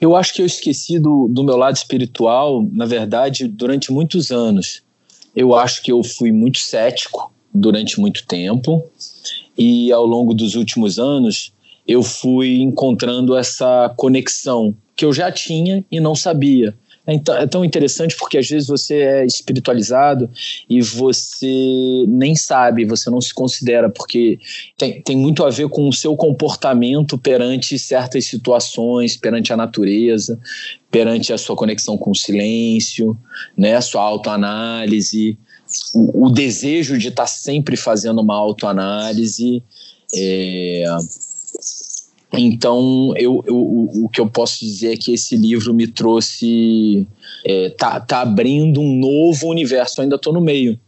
Eu 0.00 0.16
acho 0.16 0.34
que 0.34 0.42
eu 0.42 0.46
esqueci 0.46 0.98
do, 0.98 1.28
do 1.28 1.44
meu 1.44 1.56
lado 1.56 1.76
espiritual, 1.76 2.66
na 2.72 2.86
verdade, 2.86 3.46
durante 3.46 3.92
muitos 3.92 4.30
anos. 4.30 4.82
Eu 5.34 5.54
acho 5.54 5.82
que 5.82 5.90
eu 5.92 6.02
fui 6.02 6.30
muito 6.32 6.58
cético 6.58 7.32
durante 7.54 8.00
muito 8.00 8.26
tempo 8.26 8.84
e 9.56 9.92
ao 9.92 10.06
longo 10.06 10.34
dos 10.34 10.54
últimos 10.54 10.98
anos 10.98 11.52
eu 11.86 12.02
fui 12.02 12.60
encontrando 12.60 13.36
essa 13.36 13.92
conexão 13.96 14.74
que 14.94 15.04
eu 15.04 15.12
já 15.12 15.30
tinha 15.32 15.84
e 15.90 16.00
não 16.00 16.14
sabia. 16.14 16.74
É, 17.06 17.14
então, 17.14 17.36
é 17.36 17.46
tão 17.46 17.64
interessante 17.64 18.16
porque 18.16 18.38
às 18.38 18.48
vezes 18.48 18.68
você 18.68 18.94
é 18.94 19.26
espiritualizado 19.26 20.30
e 20.68 20.80
você 20.80 22.04
nem 22.06 22.36
sabe, 22.36 22.84
você 22.84 23.10
não 23.10 23.20
se 23.20 23.34
considera, 23.34 23.90
porque 23.90 24.38
tem, 24.78 25.02
tem 25.02 25.16
muito 25.16 25.44
a 25.44 25.50
ver 25.50 25.68
com 25.68 25.88
o 25.88 25.92
seu 25.92 26.16
comportamento 26.16 27.18
perante 27.18 27.78
certas 27.78 28.26
situações, 28.26 29.16
perante 29.16 29.52
a 29.52 29.56
natureza, 29.56 30.38
perante 30.90 31.32
a 31.32 31.38
sua 31.38 31.56
conexão 31.56 31.96
com 31.98 32.10
o 32.10 32.16
silêncio, 32.16 33.18
né, 33.56 33.74
a 33.74 33.80
sua 33.80 34.02
autoanálise, 34.02 35.36
o, 35.94 36.26
o 36.26 36.30
desejo 36.30 36.98
de 36.98 37.08
estar 37.08 37.26
sempre 37.26 37.76
fazendo 37.76 38.20
uma 38.20 38.36
autoanálise. 38.36 39.62
É, 40.14 40.84
então, 42.34 43.12
eu, 43.16 43.44
eu, 43.46 43.56
o, 43.56 44.08
que 44.10 44.20
eu 44.20 44.28
posso 44.28 44.60
dizer 44.60 44.94
é 44.94 44.96
que 44.96 45.12
esse 45.12 45.36
livro 45.36 45.74
me 45.74 45.86
trouxe. 45.86 47.06
É, 47.44 47.70
tá, 47.70 48.00
tá 48.00 48.22
abrindo 48.22 48.80
um 48.80 48.98
novo 48.98 49.48
universo, 49.48 50.00
eu 50.00 50.04
ainda 50.04 50.16
estou 50.16 50.32
no 50.32 50.40
meio. 50.40 50.78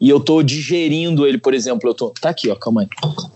E 0.00 0.10
eu 0.10 0.18
estou 0.18 0.42
digerindo 0.42 1.26
ele, 1.26 1.38
por 1.38 1.54
exemplo, 1.54 1.88
eu 1.88 1.94
tô. 1.94 2.10
Tá 2.10 2.30
aqui, 2.30 2.50
ó, 2.50 2.54
calma 2.54 2.82
aí. 2.82 2.88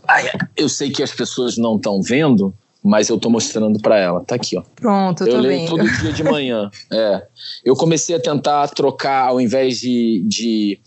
Ai, 0.07 0.31
eu 0.57 0.69
sei 0.69 0.91
que 0.91 1.03
as 1.03 1.13
pessoas 1.13 1.57
não 1.57 1.77
estão 1.77 2.03
vendo, 2.03 2.53
mas 2.87 3.09
eu 3.09 3.17
estou 3.17 3.31
mostrando 3.31 3.81
para 3.81 3.99
ela. 3.99 4.25
Tá 4.25 4.37
aqui, 4.37 4.57
ó. 4.57 4.63
Pronto, 4.77 5.25
eu, 5.25 5.35
eu 5.35 5.41
leio 5.41 5.61
vendo. 5.61 5.69
todo 5.71 6.01
dia 6.01 6.13
de 6.13 6.23
manhã. 6.23 6.71
é. 6.93 7.27
Eu 7.65 7.75
comecei 7.75 8.15
a 8.15 8.21
tentar 8.21 8.69
trocar, 8.69 9.29
ao 9.29 9.41
invés 9.41 9.81
de, 9.81 10.25
de 10.27 10.79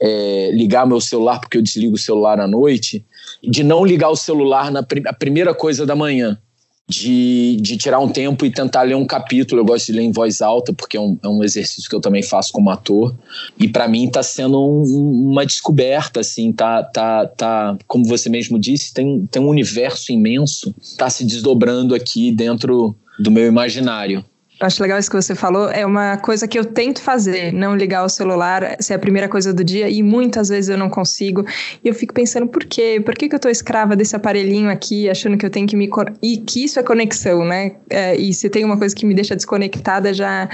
é, 0.00 0.50
ligar 0.52 0.86
meu 0.86 1.00
celular, 1.00 1.38
porque 1.38 1.56
eu 1.56 1.62
desligo 1.62 1.94
o 1.94 1.98
celular 1.98 2.40
à 2.40 2.46
noite, 2.48 3.06
de 3.42 3.62
não 3.62 3.84
ligar 3.84 4.10
o 4.10 4.16
celular 4.16 4.70
na 4.70 4.80
a 4.80 5.12
primeira 5.12 5.54
coisa 5.54 5.86
da 5.86 5.94
manhã. 5.94 6.38
De, 6.86 7.56
de 7.62 7.78
tirar 7.78 7.98
um 7.98 8.08
tempo 8.08 8.44
e 8.44 8.50
tentar 8.50 8.82
ler 8.82 8.94
um 8.94 9.06
capítulo. 9.06 9.60
Eu 9.60 9.64
gosto 9.64 9.86
de 9.86 9.92
ler 9.92 10.02
em 10.02 10.12
voz 10.12 10.42
alta, 10.42 10.72
porque 10.72 10.98
é 10.98 11.00
um, 11.00 11.18
é 11.22 11.28
um 11.28 11.42
exercício 11.42 11.88
que 11.88 11.96
eu 11.96 12.00
também 12.00 12.22
faço 12.22 12.52
como 12.52 12.68
ator. 12.68 13.14
E 13.58 13.66
para 13.66 13.88
mim 13.88 14.06
está 14.06 14.22
sendo 14.22 14.60
um, 14.60 15.30
uma 15.30 15.46
descoberta, 15.46 16.20
assim, 16.20 16.52
tá, 16.52 16.82
tá, 16.82 17.26
tá, 17.26 17.78
como 17.86 18.04
você 18.04 18.28
mesmo 18.28 18.58
disse, 18.58 18.92
tem, 18.92 19.26
tem 19.30 19.40
um 19.40 19.48
universo 19.48 20.12
imenso, 20.12 20.74
está 20.80 21.08
se 21.08 21.24
desdobrando 21.24 21.94
aqui 21.94 22.30
dentro 22.30 22.94
do 23.18 23.30
meu 23.30 23.46
imaginário. 23.46 24.24
Eu 24.64 24.66
acho 24.66 24.82
legal 24.82 24.98
isso 24.98 25.10
que 25.10 25.16
você 25.16 25.34
falou. 25.34 25.68
É 25.68 25.84
uma 25.84 26.16
coisa 26.16 26.48
que 26.48 26.58
eu 26.58 26.64
tento 26.64 27.02
fazer, 27.02 27.52
não 27.52 27.76
ligar 27.76 28.02
o 28.02 28.08
celular, 28.08 28.78
ser 28.80 28.94
a 28.94 28.98
primeira 28.98 29.28
coisa 29.28 29.52
do 29.52 29.62
dia, 29.62 29.90
e 29.90 30.02
muitas 30.02 30.48
vezes 30.48 30.70
eu 30.70 30.78
não 30.78 30.88
consigo. 30.88 31.44
E 31.84 31.88
eu 31.88 31.94
fico 31.94 32.14
pensando, 32.14 32.46
por 32.46 32.64
quê? 32.64 32.98
Por 33.04 33.14
que, 33.14 33.28
que 33.28 33.34
eu 33.34 33.38
tô 33.38 33.50
escrava 33.50 33.94
desse 33.94 34.16
aparelhinho 34.16 34.70
aqui, 34.70 35.10
achando 35.10 35.36
que 35.36 35.44
eu 35.44 35.50
tenho 35.50 35.66
que 35.66 35.76
me. 35.76 35.90
E 36.22 36.38
que 36.38 36.64
isso 36.64 36.80
é 36.80 36.82
conexão, 36.82 37.44
né? 37.44 37.72
É, 37.90 38.16
e 38.16 38.32
se 38.32 38.48
tem 38.48 38.64
uma 38.64 38.78
coisa 38.78 38.96
que 38.96 39.04
me 39.04 39.12
deixa 39.12 39.36
desconectada, 39.36 40.14
já 40.14 40.48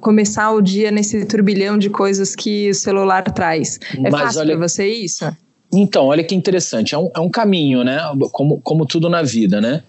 começar 0.00 0.50
o 0.50 0.60
dia 0.60 0.90
nesse 0.90 1.24
turbilhão 1.24 1.78
de 1.78 1.88
coisas 1.88 2.34
que 2.34 2.70
o 2.70 2.74
celular 2.74 3.22
traz. 3.30 3.78
É 3.96 4.10
Mas 4.10 4.22
fácil 4.22 4.40
olha... 4.40 4.56
pra 4.56 4.68
você 4.68 4.88
isso? 4.88 5.24
Então, 5.72 6.06
olha 6.06 6.24
que 6.24 6.34
interessante. 6.34 6.96
É 6.96 6.98
um, 6.98 7.10
é 7.14 7.20
um 7.20 7.30
caminho, 7.30 7.84
né? 7.84 7.98
Como, 8.32 8.60
como 8.60 8.84
tudo 8.84 9.08
na 9.08 9.22
vida, 9.22 9.60
né? 9.60 9.84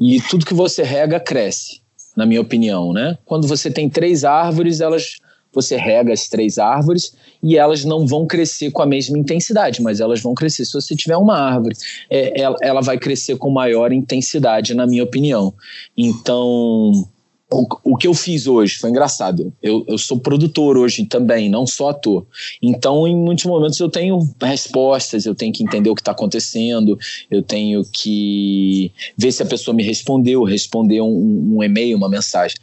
E 0.00 0.18
tudo 0.18 0.46
que 0.46 0.54
você 0.54 0.82
rega 0.82 1.20
cresce 1.20 1.81
na 2.16 2.26
minha 2.26 2.40
opinião, 2.40 2.92
né? 2.92 3.18
Quando 3.24 3.46
você 3.46 3.70
tem 3.70 3.88
três 3.88 4.24
árvores, 4.24 4.80
elas 4.80 5.16
você 5.54 5.76
rega 5.76 6.12
as 6.12 6.28
três 6.28 6.58
árvores 6.58 7.14
e 7.42 7.58
elas 7.58 7.84
não 7.84 8.06
vão 8.06 8.26
crescer 8.26 8.70
com 8.70 8.80
a 8.80 8.86
mesma 8.86 9.18
intensidade, 9.18 9.82
mas 9.82 10.00
elas 10.00 10.20
vão 10.20 10.34
crescer. 10.34 10.64
Se 10.64 10.72
você 10.72 10.96
tiver 10.96 11.16
uma 11.16 11.38
árvore, 11.38 11.76
é, 12.08 12.40
ela, 12.40 12.56
ela 12.62 12.80
vai 12.80 12.98
crescer 12.98 13.36
com 13.36 13.50
maior 13.50 13.92
intensidade, 13.92 14.74
na 14.74 14.86
minha 14.86 15.04
opinião. 15.04 15.52
Então, 15.96 17.06
o, 17.52 17.66
o, 17.84 17.96
que 17.96 18.08
eu 18.08 18.14
fiz 18.14 18.46
hoje 18.46 18.76
foi 18.76 18.90
engraçado. 18.90 19.52
Eu, 19.62 19.84
eu 19.86 19.98
sou 19.98 20.18
produtor 20.18 20.76
hoje 20.78 21.04
também, 21.04 21.50
não 21.50 21.66
só 21.66 21.90
ator. 21.90 22.26
Então, 22.60 23.06
em 23.06 23.14
muitos 23.14 23.44
momentos, 23.44 23.78
eu 23.78 23.88
tenho 23.88 24.18
respostas, 24.40 25.26
eu 25.26 25.34
tenho 25.34 25.52
que 25.52 25.62
entender 25.62 25.90
o 25.90 25.94
que 25.94 26.00
está 26.00 26.12
acontecendo, 26.12 26.98
eu 27.30 27.42
tenho 27.42 27.84
que 27.84 28.90
ver 29.16 29.32
se 29.32 29.42
a 29.42 29.46
pessoa 29.46 29.74
me 29.74 29.82
respondeu, 29.82 30.42
responder 30.42 31.00
um, 31.00 31.56
um 31.56 31.62
e-mail, 31.62 31.96
uma 31.96 32.08
mensagem. 32.08 32.56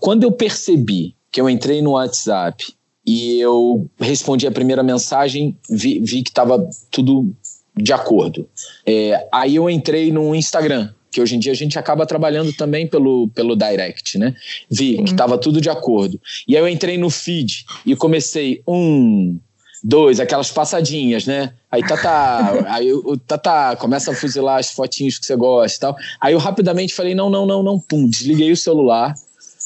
Quando 0.00 0.24
eu 0.24 0.32
percebi 0.32 1.14
que 1.30 1.40
eu 1.40 1.48
entrei 1.48 1.80
no 1.80 1.92
WhatsApp 1.92 2.64
e 3.06 3.38
eu 3.38 3.88
respondi 3.98 4.46
a 4.46 4.52
primeira 4.52 4.82
mensagem, 4.82 5.56
vi, 5.70 6.00
vi 6.00 6.22
que 6.22 6.30
estava 6.30 6.68
tudo 6.90 7.32
de 7.76 7.92
acordo. 7.92 8.48
É, 8.84 9.28
aí 9.32 9.54
eu 9.56 9.68
entrei 9.70 10.10
no 10.10 10.34
Instagram 10.34 10.90
que 11.16 11.20
hoje 11.22 11.34
em 11.34 11.38
dia 11.38 11.52
a 11.52 11.56
gente 11.56 11.78
acaba 11.78 12.04
trabalhando 12.04 12.52
também 12.52 12.86
pelo, 12.86 13.28
pelo 13.28 13.56
direct, 13.56 14.18
né? 14.18 14.36
Vi 14.70 15.02
que 15.02 15.12
estava 15.12 15.38
tudo 15.38 15.62
de 15.62 15.70
acordo. 15.70 16.20
E 16.46 16.54
aí 16.54 16.62
eu 16.62 16.68
entrei 16.68 16.98
no 16.98 17.08
feed 17.08 17.64
e 17.86 17.96
comecei 17.96 18.60
um, 18.68 19.40
dois, 19.82 20.20
aquelas 20.20 20.50
passadinhas, 20.50 21.24
né? 21.24 21.54
Aí 21.70 21.82
tá, 21.82 21.96
tá, 21.96 22.66
aí 22.68 22.92
o 22.92 23.16
tá, 23.16 23.74
começa 23.76 24.10
a 24.10 24.14
fuzilar 24.14 24.58
as 24.58 24.72
fotinhos 24.72 25.18
que 25.18 25.24
você 25.24 25.34
gosta 25.34 25.74
e 25.74 25.80
tal. 25.80 25.96
Aí 26.20 26.34
eu 26.34 26.38
rapidamente 26.38 26.92
falei: 26.92 27.14
não, 27.14 27.30
não, 27.30 27.46
não, 27.46 27.62
não, 27.62 27.80
pum, 27.80 28.06
desliguei 28.06 28.52
o 28.52 28.56
celular 28.56 29.14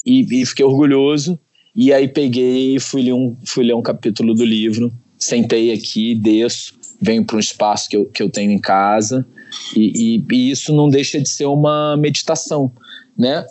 e, 0.07 0.43
e 0.43 0.47
fiquei 0.47 0.65
orgulhoso. 0.65 1.37
E 1.75 1.93
aí 1.93 2.07
peguei 2.07 2.77
e 2.77 2.79
fui 2.79 3.03
ler 3.03 3.15
um, 3.15 3.37
fui 3.45 3.65
ler 3.65 3.75
um 3.75 3.83
capítulo 3.83 4.35
do 4.35 4.45
livro, 4.45 4.93
sentei 5.19 5.73
aqui, 5.73 6.15
desço, 6.15 6.75
venho 7.01 7.25
para 7.25 7.37
um 7.37 7.41
espaço 7.41 7.89
que 7.89 7.97
eu, 7.97 8.05
que 8.05 8.23
eu 8.23 8.31
tenho 8.31 8.53
em 8.53 8.61
casa 8.61 9.27
e, 9.77 10.17
e, 10.17 10.27
e 10.31 10.51
isso 10.51 10.75
não 10.75 10.89
deixa 10.89 11.21
de 11.21 11.29
ser 11.29 11.47
uma 11.47 11.97
meditação, 11.97 12.73
né? 13.17 13.45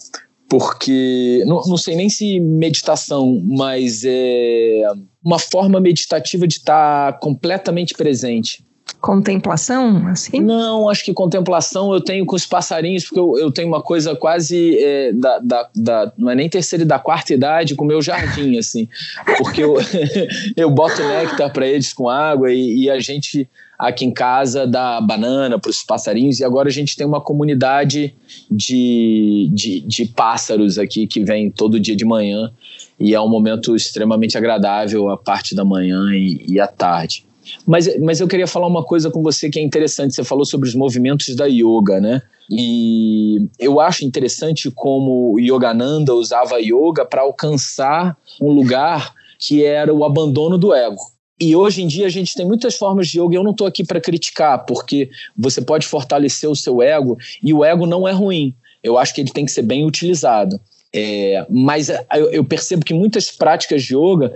Porque, 0.49 1.43
não, 1.45 1.61
não 1.67 1.77
sei 1.77 1.95
nem 1.95 2.09
se 2.09 2.39
meditação, 2.39 3.39
mas 3.45 4.01
é 4.03 4.83
uma 5.23 5.37
forma 5.37 5.79
meditativa 5.79 6.47
de 6.47 6.55
estar 6.55 7.19
completamente 7.19 7.93
presente 7.93 8.63
contemplação, 8.99 10.07
assim? 10.07 10.41
Não, 10.41 10.89
acho 10.89 11.03
que 11.05 11.13
contemplação 11.13 11.93
eu 11.93 12.01
tenho 12.01 12.25
com 12.25 12.35
os 12.35 12.45
passarinhos, 12.45 13.05
porque 13.05 13.19
eu, 13.19 13.37
eu 13.37 13.51
tenho 13.51 13.67
uma 13.67 13.81
coisa 13.81 14.15
quase 14.15 14.77
é, 14.77 15.13
da, 15.13 15.39
da, 15.39 15.69
da, 15.75 16.13
não 16.17 16.29
é 16.29 16.35
nem 16.35 16.49
terceira 16.49 16.83
e 16.83 16.87
da 16.87 16.99
quarta 16.99 17.33
idade 17.33 17.75
com 17.75 17.85
o 17.85 17.87
meu 17.87 18.01
jardim, 18.01 18.57
assim, 18.57 18.89
porque 19.37 19.63
eu, 19.63 19.75
eu 20.55 20.69
boto 20.69 21.01
néctar 21.01 21.51
para 21.51 21.67
eles 21.67 21.93
com 21.93 22.09
água 22.09 22.51
e, 22.51 22.83
e, 22.83 22.89
a 22.89 22.99
gente 22.99 23.49
aqui 23.79 24.03
em 24.03 24.11
casa 24.11 24.67
dá 24.67 24.99
banana 24.99 25.57
para 25.57 25.71
os 25.71 25.81
passarinhos 25.81 26.41
e 26.41 26.43
agora 26.43 26.67
a 26.67 26.71
gente 26.71 26.97
tem 26.97 27.07
uma 27.07 27.21
comunidade 27.21 28.13
de, 28.51 29.49
de, 29.53 29.79
de 29.79 30.05
pássaros 30.05 30.77
aqui 30.77 31.07
que 31.07 31.23
vem 31.23 31.49
todo 31.49 31.79
dia 31.79 31.95
de 31.95 32.03
manhã 32.03 32.51
e 32.99 33.15
é 33.15 33.21
um 33.21 33.29
momento 33.29 33.73
extremamente 33.73 34.37
agradável 34.37 35.09
a 35.09 35.17
parte 35.17 35.55
da 35.55 35.63
manhã 35.63 36.13
e, 36.13 36.43
e 36.45 36.59
à 36.59 36.67
tarde. 36.67 37.25
Mas, 37.65 37.97
mas 37.99 38.19
eu 38.19 38.27
queria 38.27 38.45
falar 38.45 38.67
uma 38.67 38.83
coisa 38.83 39.09
com 39.09 39.23
você 39.23 39.49
que 39.49 39.57
é 39.57 39.63
interessante. 39.63 40.13
Você 40.13 40.23
falou 40.23 40.45
sobre 40.45 40.67
os 40.67 40.75
movimentos 40.75 41.35
da 41.35 41.45
yoga, 41.45 41.99
né? 41.99 42.21
E 42.51 43.47
eu 43.57 43.79
acho 43.79 44.05
interessante 44.05 44.69
como 44.69 45.33
o 45.33 45.39
Yogananda 45.39 46.13
usava 46.13 46.59
yoga 46.59 47.05
para 47.05 47.21
alcançar 47.21 48.17
um 48.41 48.51
lugar 48.51 49.13
que 49.39 49.63
era 49.63 49.93
o 49.93 50.03
abandono 50.03 50.57
do 50.57 50.73
ego. 50.73 51.01
E 51.39 51.55
hoje 51.55 51.81
em 51.81 51.87
dia 51.87 52.05
a 52.05 52.09
gente 52.09 52.35
tem 52.35 52.45
muitas 52.45 52.75
formas 52.75 53.07
de 53.07 53.19
yoga, 53.19 53.33
e 53.33 53.37
eu 53.37 53.43
não 53.43 53.51
estou 53.51 53.65
aqui 53.65 53.83
para 53.83 54.01
criticar, 54.01 54.65
porque 54.65 55.09
você 55.37 55.61
pode 55.61 55.87
fortalecer 55.87 56.49
o 56.49 56.55
seu 56.55 56.81
ego, 56.81 57.17
e 57.41 57.53
o 57.53 57.63
ego 57.63 57.85
não 57.85 58.07
é 58.07 58.11
ruim. 58.11 58.53
Eu 58.83 58.97
acho 58.97 59.13
que 59.13 59.21
ele 59.21 59.31
tem 59.31 59.45
que 59.45 59.51
ser 59.51 59.61
bem 59.61 59.85
utilizado. 59.85 60.59
É, 60.93 61.45
mas 61.49 61.89
eu, 61.89 62.31
eu 62.31 62.43
percebo 62.43 62.83
que 62.83 62.93
muitas 62.93 63.29
práticas 63.29 63.83
de 63.83 63.95
yoga 63.95 64.33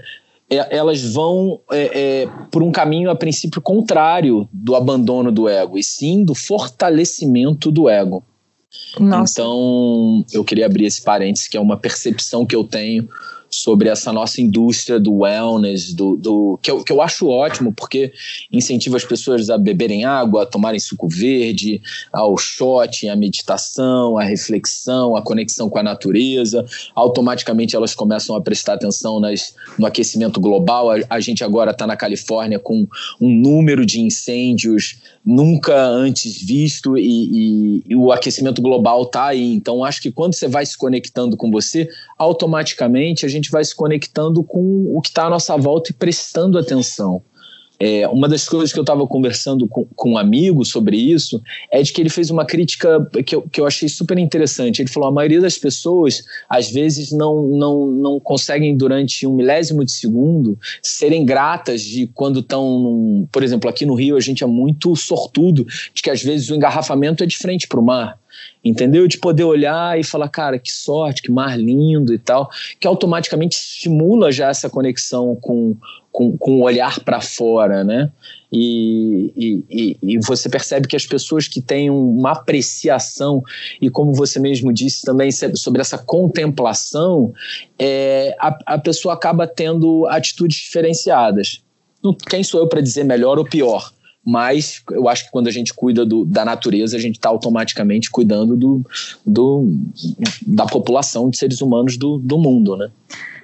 é, 0.50 0.78
elas 0.78 1.02
vão 1.02 1.60
é, 1.72 2.22
é, 2.24 2.30
por 2.52 2.62
um 2.62 2.72
caminho, 2.72 3.10
a 3.10 3.16
princípio, 3.16 3.62
contrário 3.62 4.48
do 4.52 4.76
abandono 4.76 5.32
do 5.32 5.50
ego, 5.50 5.78
e 5.78 5.84
sim 5.84 6.24
do 6.24 6.36
fortalecimento 6.36 7.72
do 7.72 7.90
ego. 7.90 8.24
Nossa. 9.00 9.34
Então, 9.34 10.26
eu 10.32 10.44
queria 10.44 10.66
abrir 10.66 10.86
esse 10.86 11.02
parênteses, 11.02 11.48
que 11.48 11.58
é 11.58 11.60
uma 11.60 11.78
percepção 11.78 12.46
que 12.46 12.56
eu 12.56 12.64
tenho 12.64 13.08
sobre 13.54 13.90
essa 13.90 14.12
nossa 14.12 14.42
indústria 14.42 15.00
do 15.00 15.20
wellness, 15.20 15.94
do, 15.94 16.16
do 16.16 16.60
que, 16.62 16.72
eu, 16.72 16.84
que 16.84 16.92
eu 16.92 17.02
acho 17.02 17.28
ótimo, 17.28 17.74
porque 17.74 18.12
incentiva 18.52 18.98
as 18.98 19.06
pessoas 19.06 19.50
a 19.50 19.58
beberem 19.58 20.06
água, 20.06 20.44
a 20.44 20.46
tomarem 20.46 20.80
suco 20.80 21.08
verde, 21.08 21.82
ao 22.12 22.38
shot, 22.38 23.08
a 23.08 23.16
meditação, 23.16 24.18
a 24.18 24.24
reflexão, 24.24 25.16
a 25.16 25.22
conexão 25.22 25.70
com 25.70 25.80
a 25.80 25.84
natureza. 25.84 26.66
Automaticamente 26.96 27.76
elas 27.76 27.94
começam 27.94 28.36
a 28.36 28.42
prestar 28.42 28.74
atenção 28.74 29.20
nas, 29.20 29.56
no 29.78 29.86
aquecimento 29.86 30.40
global. 30.40 30.92
A, 30.92 30.96
a 31.10 31.20
gente 31.20 31.44
agora 31.44 31.72
está 31.72 31.86
na 31.88 31.96
Califórnia 31.96 32.60
com 32.60 32.88
um 33.20 33.30
número 33.30 33.86
de 33.86 34.02
incêndios 34.02 34.98
nunca 35.26 35.86
antes 35.86 36.42
visto 36.42 36.98
e, 36.98 37.04
e, 37.04 37.84
e 37.90 37.96
o 37.96 38.12
aquecimento 38.12 38.62
global 38.62 39.04
está 39.04 39.28
aí. 39.28 39.54
Então 39.54 39.84
acho 39.84 40.02
que 40.02 40.12
quando 40.12 40.34
você 40.34 40.48
vai 40.48 40.66
se 40.66 40.78
conectando 40.78 41.38
com 41.38 41.50
você, 41.50 41.88
automaticamente 42.18 43.26
a 43.26 43.30
gente 43.44 43.52
vai 43.52 43.64
se 43.64 43.76
conectando 43.76 44.42
com 44.42 44.96
o 44.96 45.02
que 45.02 45.10
está 45.10 45.26
à 45.26 45.30
nossa 45.30 45.58
volta 45.58 45.92
e 45.92 45.94
prestando 45.94 46.58
atenção. 46.58 47.22
É, 47.80 48.08
uma 48.08 48.30
das 48.30 48.48
coisas 48.48 48.72
que 48.72 48.80
eu 48.80 48.84
estava 48.84 49.06
conversando 49.06 49.68
com, 49.68 49.84
com, 49.96 50.12
um 50.12 50.18
amigo 50.18 50.64
sobre 50.64 50.96
isso 50.96 51.42
é 51.70 51.82
de 51.82 51.92
que 51.92 52.00
ele 52.00 52.10
fez 52.10 52.30
uma 52.30 52.46
crítica 52.46 53.06
que 53.26 53.36
eu, 53.36 53.42
que 53.42 53.60
eu 53.60 53.66
achei 53.66 53.90
super 53.90 54.18
interessante. 54.18 54.82
Ele 54.82 54.90
falou: 54.90 55.10
a 55.10 55.12
maioria 55.12 55.42
das 55.42 55.58
pessoas, 55.58 56.24
às 56.48 56.72
vezes, 56.72 57.12
não, 57.12 57.44
não, 57.48 57.88
não 57.88 58.20
conseguem, 58.22 58.78
durante 58.78 59.28
um 59.28 59.36
milésimo 59.36 59.84
de 59.84 59.92
segundo, 59.92 60.58
serem 60.82 61.26
gratas 61.26 61.82
de 61.82 62.08
quando 62.14 62.40
estão. 62.40 63.28
Por 63.30 63.44
exemplo, 63.44 63.70
aqui 63.70 63.86
no 63.86 63.96
Rio, 63.96 64.16
a 64.16 64.22
gente 64.22 64.44
é 64.44 64.48
muito 64.48 64.96
sortudo 64.96 65.66
de 65.94 66.02
que, 66.02 66.12
às 66.12 66.24
vezes, 66.24 66.50
o 66.50 66.56
engarrafamento 66.56 67.24
é 67.24 67.28
de 67.28 67.36
frente 67.36 67.68
para 67.68 67.80
o 67.80 67.84
mar 67.84 68.18
entendeu? 68.64 69.08
De 69.08 69.18
poder 69.18 69.44
olhar 69.44 70.00
e 70.00 70.04
falar, 70.04 70.30
cara, 70.30 70.58
que 70.58 70.72
sorte, 70.72 71.22
que 71.22 71.32
mar 71.32 71.60
lindo 71.60 72.14
e 72.14 72.20
tal, 72.20 72.50
que 72.80 72.88
automaticamente 72.88 73.56
estimula 73.56 74.32
já 74.32 74.50
essa 74.50 74.70
conexão 74.70 75.36
com, 75.36 75.76
com, 76.12 76.38
com 76.38 76.60
o 76.60 76.64
olhar 76.64 77.00
para 77.02 77.20
fora, 77.20 77.84
né? 77.84 78.12
E, 78.56 79.34
e, 79.68 79.98
e, 80.02 80.20
você 80.20 80.48
percebe 80.48 80.88
que 80.88 80.96
as 80.96 81.08
pessoas 81.08 81.48
que 81.48 81.60
têm 81.60 81.90
uma 81.90 82.34
apreciação 82.34 83.42
e 83.82 83.90
como 83.90 84.14
você 84.14 84.40
mesmo 84.40 84.72
disse 84.72 85.02
também 85.02 85.32
sobre 85.32 85.82
essa 85.82 85.98
contemplação, 85.98 87.34
é, 87.80 88.36
a, 88.40 88.76
a 88.76 88.78
pessoa 88.78 89.16
acaba 89.16 89.48
tendo 89.48 90.06
atitudes 90.08 90.58
diferenciadas. 90.58 91.64
Quem 92.30 92.44
sou 92.44 92.60
eu 92.60 92.68
para 92.68 92.80
dizer 92.80 93.04
melhor 93.04 93.40
ou 93.40 93.46
pior? 93.46 93.92
Mas 94.26 94.82
eu 94.92 95.08
acho 95.10 95.26
que 95.26 95.32
quando 95.32 95.48
a 95.48 95.52
gente 95.52 95.74
cuida 95.74 96.06
do, 96.06 96.24
da 96.24 96.46
natureza, 96.46 96.96
a 96.96 97.00
gente 97.00 97.16
está 97.16 97.30
automaticamente 97.30 98.10
cuidando 98.10 98.56
do, 98.56 98.82
do, 99.26 99.74
da 100.48 100.66
população 100.66 101.30
de 101.30 101.38
seres 101.38 101.62
humanos 101.62 101.98
do, 101.98 102.18
do 102.18 102.38
mundo, 102.38 102.78
né? 102.78 102.90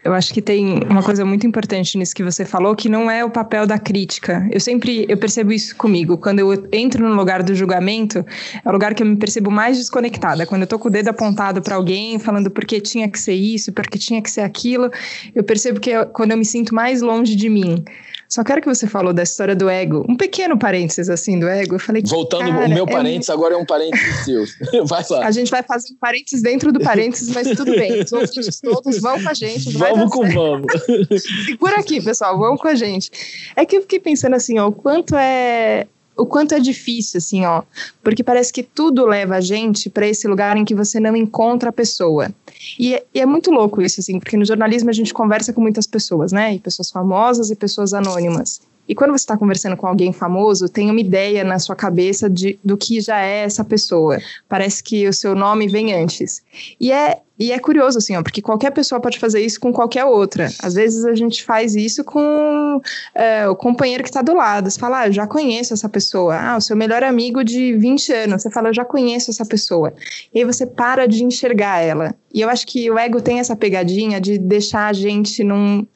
Eu 0.04 0.14
acho 0.14 0.34
que 0.34 0.42
tem 0.42 0.82
uma 0.90 1.04
coisa 1.04 1.26
muito 1.26 1.46
importante 1.46 1.98
nisso 1.98 2.16
que 2.16 2.24
você 2.24 2.46
falou, 2.46 2.76
que 2.76 2.88
não 2.88 3.12
é 3.12 3.24
o 3.26 3.30
papel 3.30 3.68
da 3.68 3.78
crítica. 3.78 4.48
Eu 4.52 4.60
sempre 4.60 5.06
eu 5.10 5.18
percebo 5.18 5.52
isso 5.52 5.76
comigo. 5.76 6.18
Quando 6.18 6.40
eu 6.40 6.68
entro 6.72 7.08
no 7.08 7.14
lugar 7.16 7.44
do 7.44 7.54
julgamento, 7.54 8.26
é 8.64 8.70
o 8.70 8.72
lugar 8.72 8.94
que 8.94 9.04
eu 9.04 9.08
me 9.08 9.18
percebo 9.18 9.52
mais 9.52 9.78
desconectada. 9.78 10.46
Quando 10.46 10.62
eu 10.62 10.68
tô 10.68 10.80
com 10.80 10.88
o 10.88 10.92
dedo 10.92 11.10
apontado 11.10 11.62
para 11.62 11.76
alguém, 11.76 12.18
falando 12.18 12.50
porque 12.50 12.80
tinha 12.80 13.10
que 13.10 13.20
ser 13.20 13.34
isso, 13.34 13.74
porque 13.74 13.98
tinha 13.98 14.22
que 14.22 14.32
ser 14.32 14.42
aquilo, 14.42 14.90
eu 15.36 15.44
percebo 15.44 15.80
que 15.80 15.92
é 15.92 16.06
quando 16.06 16.32
eu 16.32 16.38
me 16.38 16.46
sinto 16.46 16.74
mais 16.74 17.02
longe 17.02 17.36
de 17.36 17.50
mim. 17.50 17.84
Só 18.30 18.44
quero 18.44 18.62
que 18.62 18.68
você 18.68 18.86
falou 18.86 19.12
da 19.12 19.24
história 19.24 19.56
do 19.56 19.68
ego. 19.68 20.06
Um 20.08 20.16
pequeno 20.16 20.56
parênteses 20.56 21.10
assim 21.10 21.40
do 21.40 21.48
ego. 21.48 21.76
Eu 21.76 21.80
falei 21.80 22.04
Voltando, 22.06 22.52
cara, 22.52 22.68
o 22.68 22.70
meu 22.70 22.86
é 22.86 22.92
parênteses 22.92 23.30
é... 23.30 23.34
agora 23.34 23.56
é 23.56 23.58
um 23.58 23.66
parênteses 23.66 24.22
seu. 24.24 24.46
vai 24.86 25.04
lá. 25.10 25.26
A 25.26 25.32
gente 25.32 25.50
vai 25.50 25.64
fazer 25.64 25.94
um 25.94 25.98
parênteses 25.98 26.44
dentro 26.44 26.72
do 26.72 26.80
parênteses, 26.80 27.34
mas 27.34 27.48
tudo 27.58 27.72
bem. 27.72 28.04
Os 28.04 28.12
ouvintes 28.14 28.62
todos 28.62 29.00
vão 29.00 29.22
com 29.24 29.30
a 29.30 29.34
gente. 29.34 29.72
Vamos 29.76 30.12
com 30.12 30.30
vamos. 30.30 30.72
Segura 31.46 31.80
aqui, 31.80 32.00
pessoal. 32.00 32.38
Vamos 32.38 32.62
com 32.62 32.68
a 32.68 32.76
gente. 32.76 33.10
É 33.56 33.66
que 33.66 33.78
eu 33.78 33.82
fiquei 33.82 34.00
pensando 34.00 34.36
assim, 34.36 34.60
ó, 34.60 34.68
o 34.68 34.72
quanto 34.72 35.16
é 35.16 35.88
o 36.20 36.26
quanto 36.26 36.54
é 36.54 36.60
difícil, 36.60 37.18
assim, 37.18 37.46
ó, 37.46 37.64
porque 38.04 38.24
parece 38.24 38.52
que 38.52 38.62
tudo 38.62 39.06
leva 39.06 39.38
a 39.38 39.42
gente 39.42 39.90
para 39.90 40.08
esse 40.08 40.28
lugar 40.28 40.58
em 40.58 40.66
que 40.66 40.76
você 40.76 41.00
não 41.00 41.16
encontra 41.16 41.70
a 41.70 41.74
pessoa. 41.74 42.30
E 42.78 42.94
é, 42.96 43.04
e 43.14 43.20
é, 43.22 43.26
muito 43.26 43.52
louco 43.52 43.82
isso, 43.82 44.00
assim, 44.00 44.20
porque 44.20 44.38
no 44.38 44.46
jornalismo 44.46 44.90
a 44.90 44.94
gente 44.94 45.14
conversa 45.14 45.54
com 45.54 45.62
muitas 45.62 45.88
pessoas, 45.88 46.32
né? 46.32 46.56
E 46.56 46.60
pessoas 46.60 46.92
famosas 46.92 47.50
e 47.50 47.56
pessoas 47.56 47.94
anônimas. 47.94 48.62
E 48.88 48.96
quando 48.96 49.12
você 49.12 49.24
está 49.24 49.38
conversando 49.38 49.78
com 49.78 49.86
alguém 49.86 50.12
famoso, 50.12 50.68
tem 50.68 50.90
uma 50.90 51.00
ideia 51.00 51.44
na 51.44 51.60
sua 51.60 51.76
cabeça 51.76 52.28
de, 52.28 52.60
do 52.64 52.76
que 52.76 53.00
já 53.00 53.22
é 53.22 53.44
essa 53.44 53.64
pessoa. 53.64 54.18
Parece 54.48 54.84
que 54.84 55.08
o 55.08 55.14
seu 55.14 55.36
nome 55.36 55.68
vem 55.68 55.94
antes. 55.94 56.42
E 56.80 56.92
é, 56.92 57.22
e 57.40 57.54
é 57.54 57.58
curioso, 57.58 57.98
assim, 57.98 58.18
ó, 58.18 58.22
porque 58.22 58.42
qualquer 58.42 58.70
pessoa 58.72 59.00
pode 59.00 59.18
fazer 59.18 59.40
isso 59.40 59.62
com 59.62 59.72
qualquer 59.72 60.04
outra. 60.04 60.50
Às 60.62 60.74
vezes 60.74 61.06
a 61.06 61.16
gente 61.16 61.42
faz 61.42 61.74
isso 61.74 62.04
com 62.04 62.82
é, 63.16 63.48
o 63.48 63.56
companheiro 63.56 64.04
que 64.04 64.10
está 64.10 64.22
do 64.22 64.34
lado. 64.34 64.70
Você 64.70 64.78
fala, 64.78 65.04
ah, 65.04 65.12
já 65.12 65.26
conheço 65.26 65.74
essa 65.74 65.88
pessoa. 65.88 66.36
Ah, 66.36 66.58
o 66.58 66.62
seu 66.62 66.76
melhor 66.76 67.02
amigo 67.02 67.42
de 67.42 67.78
20 67.78 68.12
anos. 68.12 68.42
Você 68.42 68.52
fala, 68.52 68.68
eu 68.68 68.74
já 68.74 68.84
conheço 68.84 69.32
essa 69.32 69.46
pessoa. 69.46 69.94
E 70.34 70.40
aí 70.40 70.46
você 70.46 70.66
para 70.66 71.08
de 71.08 71.24
enxergar 71.24 71.80
ela. 71.80 72.14
E 72.34 72.42
eu 72.42 72.50
acho 72.50 72.68
que 72.68 72.92
o 72.92 73.00
ego 73.00 73.22
tem 73.22 73.40
essa 73.40 73.56
pegadinha 73.56 74.20
de 74.20 74.38
deixar 74.38 74.88
a 74.88 74.94
gente 74.94 75.42
num 75.42 75.88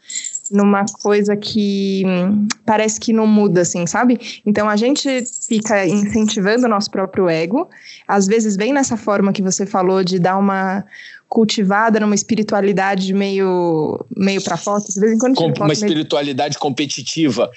numa 0.51 0.85
coisa 1.01 1.35
que 1.35 2.03
hum, 2.05 2.47
parece 2.65 2.99
que 2.99 3.11
não 3.11 3.25
muda, 3.25 3.61
assim, 3.61 3.87
sabe? 3.87 4.41
Então 4.45 4.69
a 4.69 4.75
gente 4.75 5.25
fica 5.47 5.85
incentivando 5.85 6.67
o 6.67 6.69
nosso 6.69 6.91
próprio 6.91 7.27
ego, 7.27 7.69
às 8.07 8.27
vezes 8.27 8.55
vem 8.55 8.71
nessa 8.71 8.95
forma 8.95 9.33
que 9.33 9.41
você 9.41 9.65
falou 9.65 10.03
de 10.03 10.19
dar 10.19 10.37
uma 10.37 10.85
cultivada 11.33 11.99
numa 11.99 12.13
espiritualidade 12.13 13.11
meio 13.11 14.05
meio 14.15 14.39
para 14.39 14.55
fora, 14.55 14.83
de 14.87 14.99
vez 14.99 15.13
em 15.13 15.17
quando 15.17 15.33
Com, 15.33 15.47
uma 15.47 15.65
meio... 15.65 15.73
espiritualidade 15.73 16.59
competitiva. 16.59 17.49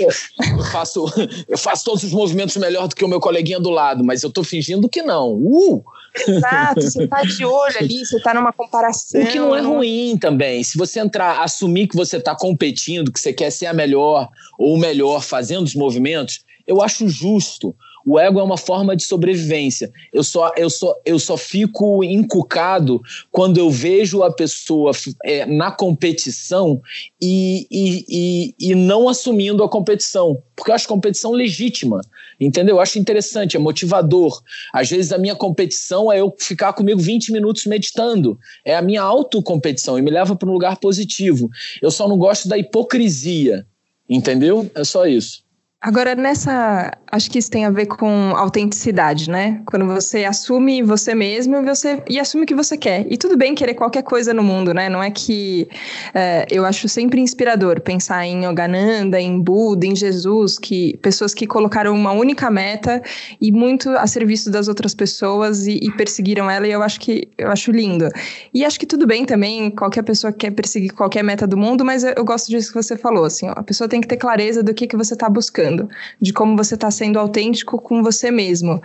eu 0.00 0.64
faço 0.64 1.06
eu 1.46 1.56
faço 1.56 1.84
todos 1.84 2.02
os 2.02 2.10
movimentos 2.10 2.56
melhor 2.56 2.88
do 2.88 2.96
que 2.96 3.04
o 3.04 3.08
meu 3.08 3.20
coleguinha 3.20 3.60
do 3.60 3.70
lado, 3.70 4.02
mas 4.02 4.24
eu 4.24 4.30
tô 4.30 4.42
fingindo 4.42 4.88
que 4.88 5.00
não. 5.00 5.34
Uh! 5.34 5.84
Exato, 6.26 6.80
você 6.80 7.06
tá 7.06 7.22
de 7.22 7.44
olho 7.44 7.78
ali, 7.78 8.04
você 8.04 8.18
tá 8.18 8.34
numa 8.34 8.52
comparação. 8.52 9.22
O 9.22 9.26
que 9.26 9.38
não 9.38 9.54
é 9.54 9.60
ruim 9.60 10.18
também. 10.18 10.64
Se 10.64 10.76
você 10.76 10.98
entrar, 10.98 11.40
assumir 11.40 11.86
que 11.86 11.94
você 11.94 12.18
tá 12.18 12.34
competindo, 12.34 13.12
que 13.12 13.20
você 13.20 13.32
quer 13.32 13.52
ser 13.52 13.66
a 13.66 13.72
melhor 13.72 14.28
ou 14.58 14.74
o 14.74 14.78
melhor 14.78 15.22
fazendo 15.22 15.62
os 15.62 15.74
movimentos, 15.76 16.40
eu 16.66 16.82
acho 16.82 17.08
justo. 17.08 17.76
O 18.04 18.18
ego 18.18 18.40
é 18.40 18.42
uma 18.42 18.56
forma 18.56 18.96
de 18.96 19.04
sobrevivência. 19.04 19.90
Eu 20.12 20.22
só, 20.22 20.52
eu 20.56 20.70
só, 20.70 20.94
eu 21.04 21.18
só 21.18 21.36
fico 21.36 22.02
encucado 22.02 23.00
quando 23.30 23.58
eu 23.58 23.70
vejo 23.70 24.22
a 24.22 24.32
pessoa 24.32 24.92
é, 25.24 25.44
na 25.46 25.70
competição 25.70 26.80
e, 27.20 27.66
e, 27.70 28.04
e, 28.08 28.54
e, 28.70 28.74
não 28.74 29.08
assumindo 29.08 29.62
a 29.62 29.68
competição. 29.68 30.42
Porque 30.54 30.70
eu 30.70 30.74
acho 30.74 30.88
competição 30.88 31.32
legítima, 31.32 32.00
entendeu? 32.40 32.76
Eu 32.76 32.80
acho 32.80 32.98
interessante, 32.98 33.56
é 33.56 33.60
motivador. 33.60 34.40
Às 34.72 34.88
vezes 34.88 35.12
a 35.12 35.18
minha 35.18 35.34
competição 35.34 36.10
é 36.12 36.20
eu 36.20 36.34
ficar 36.38 36.72
comigo 36.72 37.00
20 37.00 37.32
minutos 37.32 37.66
meditando. 37.66 38.38
É 38.64 38.74
a 38.74 38.82
minha 38.82 39.02
autocompetição 39.02 39.98
e 39.98 40.02
me 40.02 40.10
leva 40.10 40.34
para 40.34 40.48
um 40.48 40.52
lugar 40.52 40.78
positivo. 40.78 41.50
Eu 41.82 41.90
só 41.90 42.08
não 42.08 42.18
gosto 42.18 42.48
da 42.48 42.58
hipocrisia, 42.58 43.66
entendeu? 44.08 44.70
É 44.74 44.84
só 44.84 45.06
isso. 45.06 45.46
Agora, 45.80 46.16
nessa. 46.16 46.90
Acho 47.10 47.30
que 47.30 47.38
isso 47.38 47.50
tem 47.50 47.64
a 47.64 47.70
ver 47.70 47.86
com 47.86 48.32
autenticidade, 48.36 49.30
né? 49.30 49.62
Quando 49.66 49.86
você 49.86 50.24
assume 50.24 50.82
você 50.82 51.14
mesmo 51.14 51.62
você, 51.64 52.02
e 52.08 52.18
assume 52.18 52.44
o 52.44 52.46
que 52.46 52.54
você 52.54 52.76
quer. 52.76 53.06
E 53.10 53.16
tudo 53.16 53.36
bem 53.36 53.54
querer 53.54 53.74
qualquer 53.74 54.02
coisa 54.02 54.34
no 54.34 54.42
mundo, 54.42 54.74
né? 54.74 54.88
Não 54.88 55.02
é 55.02 55.10
que. 55.10 55.68
É, 56.14 56.46
eu 56.50 56.64
acho 56.64 56.88
sempre 56.88 57.20
inspirador 57.20 57.80
pensar 57.80 58.26
em 58.26 58.44
Yogananda, 58.44 59.20
em 59.20 59.40
Buda, 59.40 59.86
em 59.86 59.96
Jesus, 59.96 60.58
que 60.58 60.98
pessoas 60.98 61.32
que 61.32 61.46
colocaram 61.46 61.94
uma 61.94 62.12
única 62.12 62.50
meta 62.50 63.02
e 63.40 63.50
muito 63.50 63.90
a 63.90 64.06
serviço 64.06 64.50
das 64.50 64.68
outras 64.68 64.94
pessoas 64.94 65.66
e, 65.66 65.78
e 65.82 65.90
perseguiram 65.92 66.50
ela, 66.50 66.66
e 66.66 66.72
eu 66.72 66.82
acho 66.82 67.00
que 67.00 67.28
eu 67.38 67.50
acho 67.50 67.70
lindo. 67.70 68.08
E 68.52 68.64
acho 68.64 68.78
que 68.78 68.86
tudo 68.86 69.06
bem 69.06 69.24
também, 69.24 69.70
qualquer 69.70 70.02
pessoa 70.02 70.32
quer 70.32 70.50
perseguir 70.50 70.92
qualquer 70.92 71.22
meta 71.22 71.46
do 71.46 71.56
mundo, 71.56 71.84
mas 71.84 72.04
eu, 72.04 72.12
eu 72.16 72.24
gosto 72.24 72.48
disso 72.48 72.68
que 72.68 72.82
você 72.82 72.96
falou, 72.96 73.24
assim, 73.24 73.48
ó, 73.48 73.52
a 73.56 73.62
pessoa 73.62 73.88
tem 73.88 74.00
que 74.00 74.08
ter 74.08 74.16
clareza 74.16 74.62
do 74.62 74.74
que, 74.74 74.86
que 74.86 74.96
você 74.96 75.14
está 75.14 75.28
buscando 75.28 75.88
de 76.20 76.32
como 76.32 76.56
você 76.56 76.74
está 76.74 76.90
sendo 76.98 77.18
autêntico 77.18 77.80
com 77.80 78.02
você 78.02 78.30
mesmo. 78.30 78.80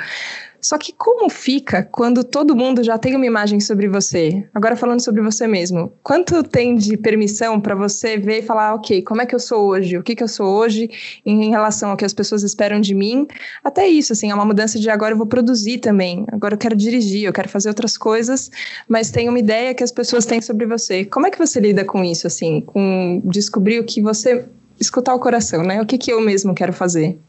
Só 0.63 0.77
que 0.77 0.93
como 0.93 1.29
fica 1.29 1.83
quando 1.83 2.23
todo 2.23 2.55
mundo 2.55 2.81
já 2.81 2.97
tem 2.97 3.17
uma 3.17 3.25
imagem 3.25 3.59
sobre 3.59 3.89
você? 3.89 4.47
Agora 4.53 4.77
falando 4.77 5.01
sobre 5.01 5.21
você 5.21 5.45
mesmo, 5.45 5.91
quanto 6.01 6.41
tem 6.41 6.73
de 6.73 6.95
permissão 6.95 7.59
para 7.59 7.75
você 7.75 8.17
ver 8.17 8.39
e 8.39 8.41
falar, 8.41 8.73
ok, 8.75 9.01
como 9.01 9.21
é 9.21 9.25
que 9.25 9.35
eu 9.35 9.39
sou 9.39 9.67
hoje? 9.67 9.97
O 9.97 10.01
que, 10.01 10.15
que 10.15 10.23
eu 10.23 10.27
sou 10.27 10.47
hoje 10.47 10.89
em 11.25 11.49
relação 11.49 11.89
ao 11.91 11.97
que 11.97 12.05
as 12.05 12.13
pessoas 12.13 12.43
esperam 12.43 12.79
de 12.79 12.95
mim? 12.95 13.27
Até 13.61 13.85
isso, 13.89 14.13
assim, 14.13 14.31
é 14.31 14.33
uma 14.33 14.45
mudança 14.45 14.79
de 14.79 14.89
agora 14.89 15.11
eu 15.11 15.17
vou 15.17 15.27
produzir 15.27 15.79
também. 15.79 16.25
Agora 16.31 16.53
eu 16.53 16.57
quero 16.57 16.77
dirigir, 16.77 17.25
eu 17.25 17.33
quero 17.33 17.49
fazer 17.49 17.67
outras 17.67 17.97
coisas, 17.97 18.49
mas 18.87 19.11
tem 19.11 19.27
uma 19.27 19.39
ideia 19.39 19.73
que 19.73 19.83
as 19.83 19.91
pessoas 19.91 20.25
têm 20.25 20.39
sobre 20.39 20.65
você. 20.65 21.03
Como 21.03 21.27
é 21.27 21.29
que 21.29 21.37
você 21.37 21.59
lida 21.59 21.83
com 21.83 22.05
isso, 22.05 22.25
assim, 22.25 22.61
com 22.61 23.21
descobrir 23.25 23.81
o 23.81 23.83
que 23.83 24.01
você 24.01 24.45
escutar 24.79 25.13
o 25.13 25.19
coração, 25.19 25.61
né? 25.61 25.81
O 25.81 25.85
que, 25.85 25.97
que 25.97 26.13
eu 26.13 26.21
mesmo 26.21 26.55
quero 26.55 26.71
fazer? 26.71 27.19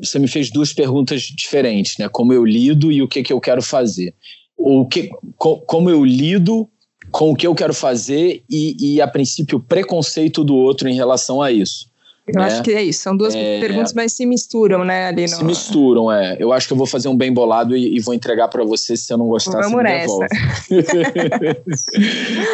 Você 0.00 0.18
me 0.18 0.28
fez 0.28 0.50
duas 0.50 0.72
perguntas 0.72 1.22
diferentes, 1.22 1.96
né? 1.98 2.08
Como 2.08 2.32
eu 2.32 2.44
lido 2.44 2.90
e 2.90 3.02
o 3.02 3.08
que, 3.08 3.22
que 3.22 3.32
eu 3.32 3.40
quero 3.40 3.62
fazer. 3.62 4.14
O 4.56 4.86
que, 4.86 5.10
co, 5.36 5.58
como 5.60 5.88
eu 5.88 6.04
lido 6.04 6.68
com 7.10 7.30
o 7.30 7.36
que 7.36 7.46
eu 7.46 7.54
quero 7.54 7.72
fazer 7.72 8.42
e, 8.50 8.94
e, 8.94 9.00
a 9.00 9.06
princípio, 9.06 9.58
o 9.58 9.60
preconceito 9.60 10.44
do 10.44 10.54
outro 10.54 10.88
em 10.88 10.94
relação 10.94 11.40
a 11.40 11.50
isso. 11.50 11.88
Eu 12.26 12.40
né? 12.40 12.46
acho 12.46 12.62
que 12.62 12.72
é 12.72 12.82
isso. 12.82 13.00
São 13.00 13.16
duas 13.16 13.34
é, 13.34 13.58
perguntas, 13.58 13.94
mas 13.94 14.12
se 14.12 14.26
misturam, 14.26 14.84
né? 14.84 15.06
Ali 15.06 15.22
no... 15.22 15.28
Se 15.28 15.44
misturam, 15.44 16.12
é. 16.12 16.36
Eu 16.38 16.52
acho 16.52 16.66
que 16.66 16.72
eu 16.74 16.76
vou 16.76 16.86
fazer 16.86 17.08
um 17.08 17.16
bem 17.16 17.32
bolado 17.32 17.74
e, 17.74 17.96
e 17.96 18.00
vou 18.00 18.12
entregar 18.12 18.48
para 18.48 18.62
você. 18.64 18.96
Se 18.96 19.12
eu 19.12 19.16
não 19.16 19.28
gostar, 19.28 19.62
Vamos 19.62 19.72
você 19.72 19.82
me 19.82 19.98
devolve. 20.00 20.26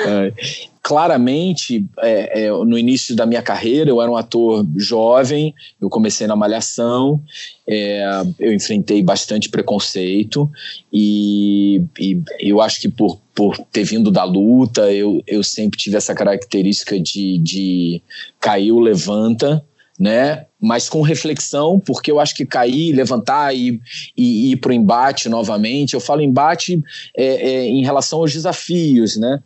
é. 0.06 0.73
Claramente, 0.86 1.86
é, 2.02 2.44
é, 2.44 2.50
no 2.50 2.76
início 2.76 3.16
da 3.16 3.24
minha 3.24 3.40
carreira, 3.40 3.88
eu 3.88 4.02
era 4.02 4.10
um 4.10 4.18
ator 4.18 4.66
jovem, 4.76 5.54
eu 5.80 5.88
comecei 5.88 6.26
na 6.26 6.36
Malhação, 6.36 7.22
é, 7.66 8.04
eu 8.38 8.52
enfrentei 8.52 9.02
bastante 9.02 9.48
preconceito 9.48 10.46
e, 10.92 11.82
e 11.98 12.22
eu 12.38 12.60
acho 12.60 12.82
que 12.82 12.90
por, 12.90 13.18
por 13.34 13.56
ter 13.72 13.84
vindo 13.84 14.10
da 14.10 14.24
luta, 14.24 14.92
eu, 14.92 15.22
eu 15.26 15.42
sempre 15.42 15.78
tive 15.78 15.96
essa 15.96 16.14
característica 16.14 17.00
de, 17.00 17.38
de 17.38 18.02
caiu, 18.38 18.78
levanta, 18.78 19.64
né? 19.98 20.46
Mas 20.60 20.88
com 20.88 21.02
reflexão, 21.02 21.78
porque 21.78 22.10
eu 22.10 22.18
acho 22.18 22.34
que 22.34 22.44
cair, 22.44 22.92
levantar 22.92 23.54
e, 23.54 23.80
e, 24.16 24.52
ir 24.52 24.56
para 24.56 24.70
o 24.70 24.74
embate 24.74 25.28
novamente. 25.28 25.94
Eu 25.94 26.00
falo 26.00 26.20
embate 26.20 26.82
é, 27.16 27.24
é, 27.24 27.66
em 27.66 27.84
relação 27.84 28.20
aos 28.20 28.32
desafios, 28.32 29.16
né? 29.16 29.40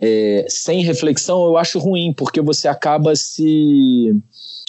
É, 0.00 0.46
sem 0.48 0.82
reflexão 0.82 1.44
eu 1.44 1.56
acho 1.56 1.78
ruim, 1.78 2.12
porque 2.12 2.40
você 2.40 2.66
acaba 2.66 3.14
se 3.14 4.12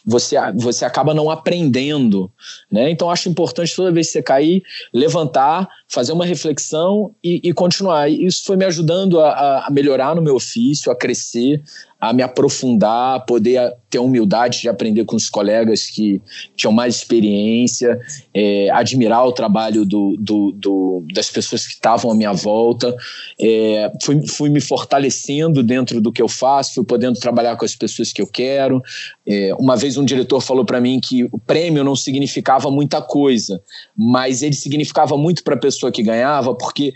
você, 0.06 0.36
você 0.56 0.84
acaba 0.84 1.14
não 1.14 1.30
aprendendo, 1.30 2.30
né? 2.72 2.90
Então 2.90 3.10
acho 3.10 3.30
importante 3.30 3.76
toda 3.76 3.92
vez 3.92 4.08
que 4.08 4.14
você 4.14 4.24
cair, 4.24 4.64
levantar, 4.94 5.68
fazer 5.88 6.12
uma 6.12 6.26
reflexão 6.26 7.16
e, 7.24 7.40
e 7.44 7.54
continuar. 7.54 8.10
Isso 8.10 8.44
foi 8.46 8.58
me 8.58 8.66
ajudando 8.66 9.20
a, 9.20 9.66
a, 9.66 9.72
melhorar 9.72 10.16
no 10.16 10.22
meu 10.22 10.36
ofício, 10.36 10.92
a 10.92 10.96
crescer, 10.96 11.64
a 12.04 12.12
me 12.12 12.22
aprofundar, 12.22 13.26
poder 13.26 13.74
ter 13.90 13.98
a 13.98 14.02
humildade 14.02 14.60
de 14.60 14.68
aprender 14.68 15.06
com 15.06 15.16
os 15.16 15.30
colegas 15.30 15.90
que 15.90 16.22
tinham 16.54 16.74
mais 16.74 16.96
experiência, 16.96 17.98
é, 18.34 18.70
admirar 18.72 19.26
o 19.26 19.32
trabalho 19.32 19.86
do, 19.86 20.18
do, 20.20 20.52
do, 20.52 21.06
das 21.14 21.30
pessoas 21.30 21.66
que 21.66 21.76
estavam 21.76 22.12
à 22.12 22.14
minha 22.14 22.34
volta. 22.34 22.94
É, 23.40 23.90
fui, 24.04 24.28
fui 24.28 24.50
me 24.50 24.60
fortalecendo 24.60 25.64
dentro 25.64 26.02
do 26.02 26.12
que 26.12 26.22
eu 26.22 26.28
faço, 26.28 26.74
fui 26.74 26.84
podendo 26.84 27.18
trabalhar 27.18 27.56
com 27.56 27.64
as 27.64 27.74
pessoas 27.76 28.12
que 28.12 28.22
eu 28.22 28.28
quero. 28.28 28.84
É, 29.26 29.56
uma 29.58 29.78
vez 29.78 29.96
um 29.96 30.04
diretor 30.04 30.42
falou 30.42 30.66
para 30.66 30.82
mim 30.82 31.00
que 31.00 31.24
o 31.32 31.40
prêmio 31.40 31.86
não 31.86 31.96
significava 31.96 32.70
muita 32.70 33.02
coisa, 33.02 33.62
mas 33.96 34.42
ele 34.42 34.56
significava 34.56 35.18
muito 35.18 35.42
para 35.42 35.56
a 35.56 35.60
pessoa 35.60 35.90
que 35.90 36.04
ganhava, 36.04 36.54
porque 36.54 36.94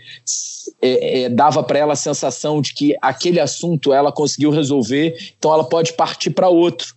é, 0.80 1.22
é, 1.22 1.28
dava 1.28 1.62
para 1.62 1.78
ela 1.78 1.92
a 1.94 1.96
sensação 1.96 2.60
de 2.60 2.74
que 2.74 2.94
aquele 3.00 3.40
assunto 3.40 3.92
ela 3.92 4.12
conseguiu 4.12 4.50
resolver, 4.50 4.97
então 5.38 5.52
ela 5.52 5.64
pode 5.64 5.92
partir 5.92 6.30
para 6.30 6.48
outro. 6.48 6.94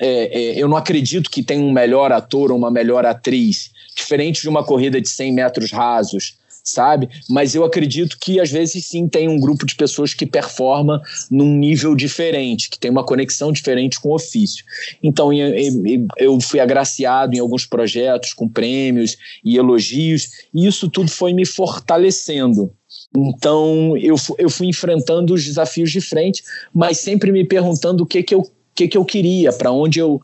É, 0.00 0.40
é, 0.40 0.62
eu 0.62 0.68
não 0.68 0.76
acredito 0.76 1.30
que 1.30 1.42
tenha 1.42 1.62
um 1.62 1.72
melhor 1.72 2.12
ator 2.12 2.50
ou 2.50 2.58
uma 2.58 2.70
melhor 2.70 3.06
atriz, 3.06 3.70
diferente 3.96 4.42
de 4.42 4.48
uma 4.48 4.64
corrida 4.64 5.00
de 5.00 5.08
100 5.08 5.32
metros 5.32 5.70
rasos 5.70 6.36
sabe? 6.68 7.08
Mas 7.28 7.54
eu 7.54 7.64
acredito 7.64 8.18
que 8.20 8.38
às 8.38 8.50
vezes 8.50 8.86
sim 8.86 9.08
tem 9.08 9.28
um 9.28 9.40
grupo 9.40 9.64
de 9.64 9.74
pessoas 9.74 10.14
que 10.14 10.26
performa 10.26 11.00
num 11.30 11.56
nível 11.56 11.94
diferente, 11.94 12.68
que 12.68 12.78
tem 12.78 12.90
uma 12.90 13.04
conexão 13.04 13.50
diferente 13.50 14.00
com 14.00 14.10
o 14.10 14.14
ofício. 14.14 14.64
Então 15.02 15.30
eu 15.32 16.40
fui 16.40 16.60
agraciado 16.60 17.34
em 17.34 17.38
alguns 17.38 17.64
projetos 17.64 18.32
com 18.34 18.48
prêmios 18.48 19.16
e 19.44 19.56
elogios, 19.56 20.28
e 20.54 20.66
isso 20.66 20.88
tudo 20.88 21.10
foi 21.10 21.32
me 21.32 21.46
fortalecendo. 21.46 22.72
Então 23.16 23.96
eu, 23.96 24.16
eu 24.38 24.50
fui 24.50 24.66
enfrentando 24.66 25.34
os 25.34 25.44
desafios 25.44 25.90
de 25.90 26.00
frente, 26.00 26.42
mas 26.72 26.98
sempre 26.98 27.32
me 27.32 27.44
perguntando 27.44 28.04
o 28.04 28.06
que, 28.06 28.22
que 28.22 28.34
eu 28.34 28.42
que, 28.74 28.86
que 28.86 28.96
eu 28.96 29.04
queria, 29.04 29.52
para 29.52 29.72
onde 29.72 29.98
eu 29.98 30.20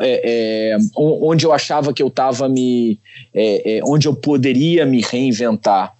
é, 0.00 0.74
é, 0.74 0.76
onde 0.94 1.46
eu 1.46 1.52
achava 1.52 1.94
que 1.94 2.02
eu 2.02 2.08
estava 2.08 2.46
me 2.46 3.00
é, 3.32 3.78
é, 3.78 3.80
onde 3.84 4.06
eu 4.06 4.14
poderia 4.14 4.84
me 4.84 5.00
reinventar. 5.00 5.94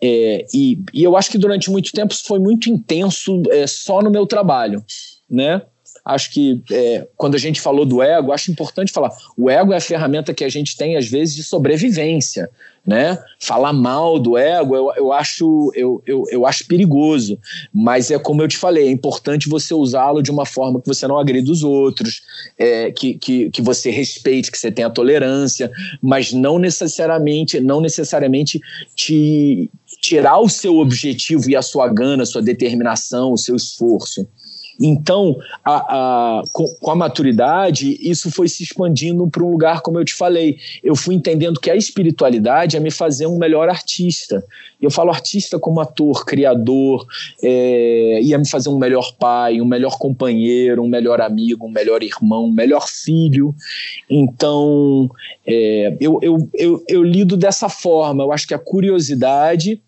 É, 0.00 0.46
e, 0.54 0.78
e, 0.94 1.02
eu 1.02 1.16
acho 1.16 1.28
que 1.28 1.36
durante 1.36 1.68
muito 1.68 1.90
tempo 1.92 2.14
foi 2.14 2.38
muito 2.38 2.70
intenso 2.70 3.42
é, 3.50 3.66
só 3.66 4.00
no 4.00 4.10
meu 4.10 4.26
trabalho, 4.26 4.82
né? 5.28 5.60
Acho 6.04 6.30
que 6.32 6.62
é, 6.70 7.06
quando 7.16 7.34
a 7.34 7.38
gente 7.38 7.60
falou 7.60 7.84
do 7.84 8.02
ego, 8.02 8.32
acho 8.32 8.50
importante 8.50 8.92
falar, 8.92 9.10
o 9.36 9.50
ego 9.50 9.72
é 9.72 9.76
a 9.76 9.80
ferramenta 9.80 10.34
que 10.34 10.44
a 10.44 10.48
gente 10.48 10.76
tem 10.76 10.96
às 10.96 11.06
vezes 11.06 11.34
de 11.34 11.42
sobrevivência, 11.42 12.48
né? 12.86 13.18
Falar 13.38 13.72
mal 13.72 14.18
do 14.18 14.38
ego 14.38 14.74
eu, 14.74 14.92
eu, 14.96 15.12
acho, 15.12 15.70
eu, 15.74 16.02
eu, 16.06 16.24
eu 16.30 16.46
acho 16.46 16.66
perigoso, 16.66 17.38
mas 17.72 18.10
é 18.10 18.18
como 18.18 18.42
eu 18.42 18.48
te 18.48 18.56
falei, 18.56 18.88
é 18.88 18.90
importante 18.90 19.48
você 19.48 19.74
usá-lo 19.74 20.22
de 20.22 20.30
uma 20.30 20.46
forma 20.46 20.80
que 20.80 20.88
você 20.88 21.06
não 21.06 21.18
agrida 21.18 21.50
os 21.50 21.62
outros, 21.62 22.22
é, 22.58 22.90
que, 22.90 23.14
que, 23.14 23.50
que 23.50 23.62
você 23.62 23.90
respeite, 23.90 24.50
que 24.50 24.58
você 24.58 24.70
tenha 24.70 24.90
tolerância, 24.90 25.70
mas 26.00 26.32
não 26.32 26.58
necessariamente, 26.58 27.60
não 27.60 27.80
necessariamente 27.80 28.60
te 28.94 29.70
tirar 30.00 30.38
o 30.38 30.48
seu 30.48 30.78
objetivo 30.78 31.50
e 31.50 31.56
a 31.56 31.62
sua 31.62 31.88
gana, 31.88 32.22
a 32.22 32.26
sua 32.26 32.42
determinação, 32.42 33.32
o 33.32 33.38
seu 33.38 33.54
esforço. 33.54 34.26
Então, 34.80 35.36
a, 35.62 35.74
a, 36.38 36.42
com, 36.52 36.66
com, 36.80 36.90
a 36.90 36.94
maturidade, 36.94 37.98
isso 38.00 38.30
foi 38.30 38.48
se 38.48 38.62
expandindo 38.62 39.28
para 39.28 39.44
um 39.44 39.50
lugar, 39.50 39.82
como 39.82 39.98
eu 39.98 40.04
te 40.04 40.14
falei. 40.14 40.56
Eu 40.82 40.96
fui 40.96 41.14
entendendo 41.14 41.60
que 41.60 41.70
a 41.70 41.76
espiritualidade 41.76 42.78
é 42.78 42.80
me 42.80 42.90
fazer 42.90 43.26
um 43.26 43.36
melhor 43.36 43.68
artista. 43.68 44.42
Eu 44.80 44.90
falo 44.90 45.10
artista 45.10 45.58
como 45.58 45.80
ator, 45.80 46.24
criador, 46.24 47.06
é, 47.42 48.20
ia 48.22 48.38
me 48.38 48.48
fazer 48.48 48.70
um 48.70 48.78
melhor 48.78 49.12
pai, 49.18 49.60
um 49.60 49.66
melhor 49.66 49.98
companheiro, 49.98 50.82
um 50.82 50.88
melhor 50.88 51.20
amigo, 51.20 51.66
um 51.66 51.70
melhor 51.70 52.02
irmão, 52.02 52.46
um 52.46 52.52
melhor 52.52 52.88
filho. 52.88 53.54
Então, 54.08 55.10
é, 55.46 55.94
eu, 56.00 56.18
eu, 56.22 56.48
eu, 56.54 56.82
eu 56.88 57.04
lido 57.04 57.36
dessa 57.36 57.68
forma. 57.68 58.24
Eu 58.24 58.32
acho 58.32 58.48
que 58.48 58.54
a 58.54 58.58
curiosidade 58.58 59.78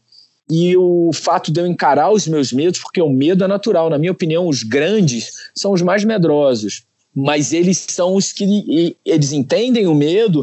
e 0.50 0.76
o 0.76 1.11
fato 1.12 1.52
de 1.52 1.61
eu 1.61 1.66
encarar 1.66 2.11
os 2.11 2.26
meus 2.26 2.52
medos, 2.52 2.81
porque 2.81 3.00
o 3.00 3.11
medo 3.11 3.44
é 3.44 3.48
natural. 3.48 3.88
Na 3.88 3.98
minha 3.98 4.12
opinião, 4.12 4.48
os 4.48 4.62
grandes 4.62 5.31
são 5.55 5.72
os 5.72 5.83
mais 5.83 6.05
medrosos, 6.05 6.85
mas 7.14 7.52
eles 7.52 7.78
são 7.90 8.14
os 8.14 8.33
que 8.33 8.96
eles 9.05 9.33
entendem 9.33 9.87
o 9.87 9.94
medo 9.94 10.42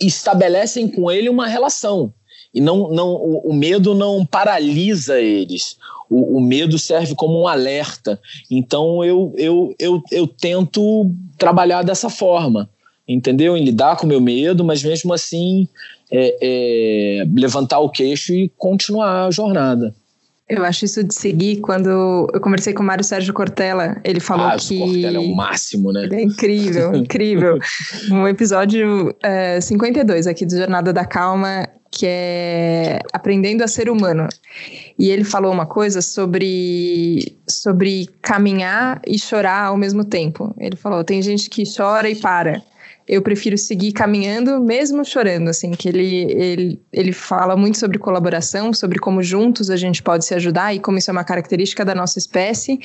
e 0.00 0.06
estabelecem 0.06 0.88
com 0.88 1.10
ele 1.10 1.28
uma 1.28 1.46
relação. 1.46 2.12
E 2.52 2.60
não, 2.60 2.90
não, 2.90 3.08
o, 3.14 3.50
o 3.50 3.52
medo 3.52 3.94
não 3.94 4.24
paralisa 4.24 5.20
eles. 5.20 5.76
O, 6.08 6.38
o, 6.38 6.40
medo 6.40 6.78
serve 6.78 7.14
como 7.14 7.40
um 7.40 7.48
alerta. 7.48 8.20
Então 8.50 9.04
eu, 9.04 9.34
eu, 9.36 9.74
eu, 9.78 10.02
eu 10.10 10.26
tento 10.26 11.10
trabalhar 11.36 11.82
dessa 11.82 12.08
forma, 12.08 12.70
entendeu? 13.08 13.56
Em 13.56 13.64
lidar 13.64 13.96
com 13.96 14.04
o 14.04 14.08
meu 14.08 14.20
medo, 14.20 14.64
mas 14.64 14.82
mesmo 14.82 15.12
assim 15.12 15.68
é, 16.10 16.36
é, 16.40 17.24
levantar 17.34 17.78
o 17.80 17.90
queixo 17.90 18.32
e 18.32 18.50
continuar 18.56 19.26
a 19.26 19.30
jornada. 19.30 19.94
Eu 20.48 20.64
acho 20.64 20.84
isso 20.84 21.02
de 21.02 21.12
seguir. 21.12 21.56
Quando 21.56 21.88
eu 22.32 22.40
conversei 22.40 22.72
com 22.72 22.82
o 22.82 22.86
Mário 22.86 23.02
Sérgio 23.02 23.34
Cortella, 23.34 23.96
ele 24.04 24.20
falou 24.20 24.46
ah, 24.46 24.56
que. 24.56 24.78
Cortella 24.78 25.16
é 25.16 25.20
o 25.20 25.34
máximo, 25.34 25.92
né? 25.92 26.04
Ele 26.04 26.14
é 26.14 26.22
incrível, 26.22 26.94
incrível. 26.94 27.58
um 28.12 28.28
episódio 28.28 29.12
é, 29.22 29.60
52 29.60 30.28
aqui 30.28 30.46
do 30.46 30.56
Jornada 30.56 30.92
da 30.92 31.04
Calma, 31.04 31.68
que 31.90 32.06
é 32.06 33.00
Aprendendo 33.12 33.64
a 33.64 33.68
Ser 33.68 33.90
Humano. 33.90 34.28
E 34.96 35.10
ele 35.10 35.24
falou 35.24 35.52
uma 35.52 35.66
coisa 35.66 36.00
sobre, 36.00 37.36
sobre 37.48 38.08
caminhar 38.22 39.02
e 39.04 39.18
chorar 39.18 39.64
ao 39.64 39.76
mesmo 39.76 40.04
tempo. 40.04 40.54
Ele 40.60 40.76
falou: 40.76 41.02
tem 41.02 41.20
gente 41.22 41.50
que 41.50 41.64
chora 41.66 42.08
e 42.08 42.14
para. 42.14 42.62
Eu 43.08 43.22
prefiro 43.22 43.56
seguir 43.56 43.92
caminhando, 43.92 44.60
mesmo 44.60 45.04
chorando, 45.04 45.48
assim, 45.48 45.70
que 45.70 45.88
ele, 45.88 46.32
ele, 46.32 46.80
ele 46.92 47.12
fala 47.12 47.56
muito 47.56 47.78
sobre 47.78 47.98
colaboração, 47.98 48.72
sobre 48.72 48.98
como 48.98 49.22
juntos 49.22 49.70
a 49.70 49.76
gente 49.76 50.02
pode 50.02 50.24
se 50.24 50.34
ajudar 50.34 50.74
e 50.74 50.80
como 50.80 50.98
isso 50.98 51.10
é 51.10 51.12
uma 51.12 51.22
característica 51.22 51.84
da 51.84 51.94
nossa 51.94 52.18
espécie, 52.18 52.80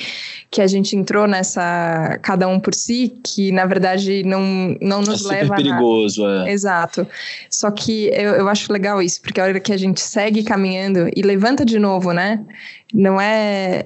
que 0.51 0.61
a 0.61 0.67
gente 0.67 0.95
entrou 0.95 1.27
nessa 1.27 2.19
cada 2.21 2.47
um 2.47 2.59
por 2.59 2.75
si, 2.75 3.11
que 3.23 3.51
na 3.51 3.65
verdade 3.65 4.23
não, 4.23 4.77
não 4.79 5.01
nos 5.01 5.25
é 5.25 5.29
leva 5.29 5.55
super 5.55 5.63
perigoso, 5.63 6.25
a 6.25 6.47
é. 6.47 6.51
Exato. 6.51 7.07
Só 7.49 7.71
que 7.71 8.07
eu, 8.13 8.35
eu 8.35 8.47
acho 8.47 8.71
legal 8.71 9.01
isso, 9.01 9.21
porque 9.21 9.41
a 9.41 9.43
hora 9.43 9.59
que 9.59 9.73
a 9.73 9.77
gente 9.77 10.01
segue 10.01 10.43
caminhando 10.43 11.09
e 11.15 11.21
levanta 11.23 11.65
de 11.65 11.79
novo, 11.79 12.13
né? 12.13 12.45
não 12.93 13.19
é. 13.19 13.83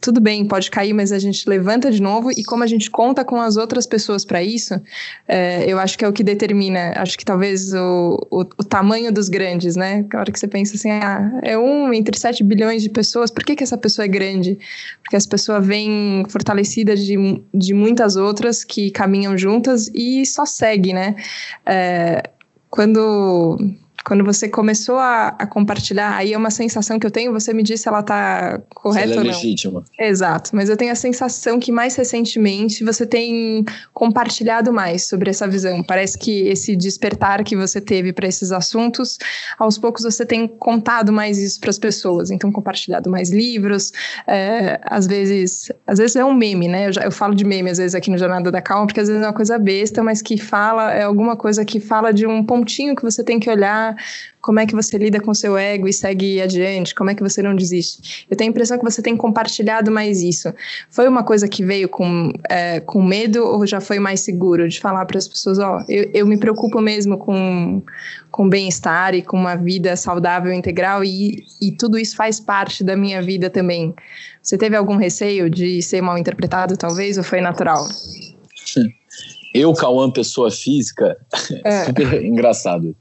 Tudo 0.00 0.20
bem, 0.20 0.46
pode 0.46 0.70
cair, 0.70 0.92
mas 0.92 1.12
a 1.12 1.18
gente 1.18 1.48
levanta 1.48 1.90
de 1.90 2.00
novo 2.00 2.30
e 2.30 2.44
como 2.44 2.62
a 2.62 2.66
gente 2.66 2.90
conta 2.90 3.24
com 3.24 3.40
as 3.40 3.56
outras 3.56 3.86
pessoas 3.86 4.24
para 4.24 4.42
isso, 4.42 4.80
é, 5.26 5.64
eu 5.70 5.78
acho 5.78 5.98
que 5.98 6.04
é 6.04 6.08
o 6.08 6.12
que 6.12 6.22
determina, 6.22 6.92
acho 6.96 7.16
que 7.18 7.24
talvez 7.24 7.72
o, 7.72 8.26
o, 8.30 8.40
o, 8.40 8.64
tamanho 8.64 9.12
dos 9.12 9.28
grandes, 9.28 9.76
né? 9.76 10.04
A 10.12 10.18
hora 10.18 10.30
que 10.30 10.38
você 10.38 10.46
pensa 10.46 10.76
assim, 10.76 10.90
ah, 10.90 11.40
é 11.42 11.58
um 11.58 11.92
entre 11.92 12.18
7 12.18 12.44
bilhões 12.44 12.82
de 12.82 12.90
pessoas, 12.90 13.30
por 13.30 13.44
que, 13.44 13.56
que 13.56 13.64
essa 13.64 13.78
pessoa 13.78 14.04
é 14.04 14.08
grande? 14.08 14.58
Porque 15.02 15.16
essa 15.16 15.28
pessoa 15.28 15.60
vem 15.60 16.24
fortalecida 16.28 16.94
de, 16.94 17.42
de 17.52 17.74
muitas 17.74 18.16
outras 18.16 18.62
que 18.64 18.90
caminham 18.90 19.36
juntas 19.36 19.90
e 19.94 20.24
só 20.26 20.44
segue, 20.44 20.92
né? 20.92 21.16
É, 21.66 22.22
quando 22.70 23.58
quando 24.04 24.24
você 24.24 24.48
começou 24.48 24.96
a, 24.96 25.28
a, 25.28 25.46
compartilhar, 25.46 26.16
aí 26.16 26.32
é 26.32 26.38
uma 26.38 26.50
sensação 26.50 26.98
que 26.98 27.06
eu 27.06 27.10
tenho, 27.10 27.32
você 27.32 27.52
me 27.52 27.62
disse 27.62 27.82
se 27.82 27.88
ela 27.88 28.00
está 28.00 28.60
correta 28.74 29.06
ela 29.06 29.14
é 29.14 29.18
ou 29.18 29.24
não. 29.24 29.32
legítima. 29.32 29.84
Exato, 29.98 30.54
mas 30.54 30.68
eu 30.68 30.76
tenho 30.76 30.92
a 30.92 30.94
sensação 30.94 31.58
que 31.58 31.70
mais 31.70 31.96
recentemente 31.96 32.84
você 32.84 33.06
tem 33.06 33.64
compartilhado 33.92 34.72
mais 34.72 35.06
sobre 35.06 35.30
essa 35.30 35.46
visão. 35.46 35.82
Parece 35.82 36.18
que 36.18 36.48
esse 36.48 36.76
despertar 36.76 37.44
que 37.44 37.56
você 37.56 37.80
teve 37.80 38.12
para 38.12 38.26
esses 38.26 38.52
assuntos, 38.52 39.18
aos 39.58 39.76
poucos 39.78 40.04
você 40.04 40.24
tem 40.24 40.46
contado 40.46 41.12
mais 41.12 41.38
isso 41.38 41.60
para 41.60 41.70
as 41.70 41.78
pessoas, 41.78 42.30
então 42.30 42.50
compartilhado 42.50 43.10
mais 43.10 43.30
livros, 43.30 43.92
é, 44.26 44.80
às 44.84 45.06
vezes, 45.06 45.70
às 45.86 45.98
vezes 45.98 46.16
é 46.16 46.24
um 46.24 46.34
meme, 46.34 46.68
né? 46.68 46.88
Eu, 46.88 46.92
já, 46.92 47.02
eu 47.02 47.12
falo 47.12 47.34
de 47.34 47.44
meme 47.44 47.70
às 47.70 47.78
vezes 47.78 47.94
aqui 47.94 48.10
no 48.10 48.18
Jornada 48.18 48.50
da 48.50 48.62
Calma, 48.62 48.86
porque 48.86 49.00
às 49.00 49.08
vezes 49.08 49.22
é 49.22 49.26
uma 49.26 49.34
coisa 49.34 49.58
besta, 49.58 50.02
mas 50.02 50.22
que 50.22 50.38
fala, 50.38 50.92
é 50.92 51.02
alguma 51.02 51.36
coisa 51.36 51.64
que 51.64 51.80
fala 51.80 52.12
de 52.12 52.26
um 52.26 52.44
pontinho 52.44 52.96
que 52.96 53.02
você 53.02 53.22
tem 53.22 53.38
que 53.38 53.50
olhar 53.50 53.87
como 54.40 54.60
é 54.60 54.66
que 54.66 54.74
você 54.74 54.96
lida 54.96 55.20
com 55.20 55.34
seu 55.34 55.58
ego 55.58 55.86
e 55.86 55.92
segue 55.92 56.40
adiante, 56.40 56.94
como 56.94 57.10
é 57.10 57.14
que 57.14 57.22
você 57.22 57.42
não 57.42 57.54
desiste. 57.54 58.26
Eu 58.30 58.36
tenho 58.36 58.48
a 58.48 58.52
impressão 58.52 58.78
que 58.78 58.84
você 58.84 59.02
tem 59.02 59.16
compartilhado 59.16 59.90
mais 59.90 60.22
isso. 60.22 60.52
Foi 60.90 61.06
uma 61.06 61.22
coisa 61.22 61.46
que 61.46 61.64
veio 61.64 61.88
com, 61.88 62.32
é, 62.48 62.80
com 62.80 63.02
medo 63.02 63.44
ou 63.44 63.66
já 63.66 63.80
foi 63.80 63.98
mais 63.98 64.20
seguro 64.20 64.68
de 64.68 64.80
falar 64.80 65.04
para 65.04 65.18
as 65.18 65.28
pessoas, 65.28 65.58
ó, 65.58 65.78
oh, 65.78 65.84
eu, 65.92 66.10
eu 66.14 66.26
me 66.26 66.38
preocupo 66.38 66.80
mesmo 66.80 67.18
com, 67.18 67.82
com 68.30 68.48
bem-estar 68.48 69.14
e 69.14 69.22
com 69.22 69.36
uma 69.36 69.56
vida 69.56 69.94
saudável 69.96 70.52
integral 70.52 71.04
e, 71.04 71.44
e 71.60 71.72
tudo 71.72 71.98
isso 71.98 72.16
faz 72.16 72.40
parte 72.40 72.82
da 72.82 72.96
minha 72.96 73.20
vida 73.20 73.50
também. 73.50 73.94
Você 74.42 74.56
teve 74.56 74.76
algum 74.76 74.96
receio 74.96 75.50
de 75.50 75.82
ser 75.82 76.00
mal 76.00 76.16
interpretado, 76.16 76.76
talvez, 76.76 77.18
ou 77.18 77.24
foi 77.24 77.40
natural? 77.40 77.86
Eu, 79.54 79.72
Cauã, 79.72 80.10
pessoa 80.10 80.50
física, 80.50 81.16
é. 81.64 81.84
super 81.86 82.22
engraçado 82.22 82.94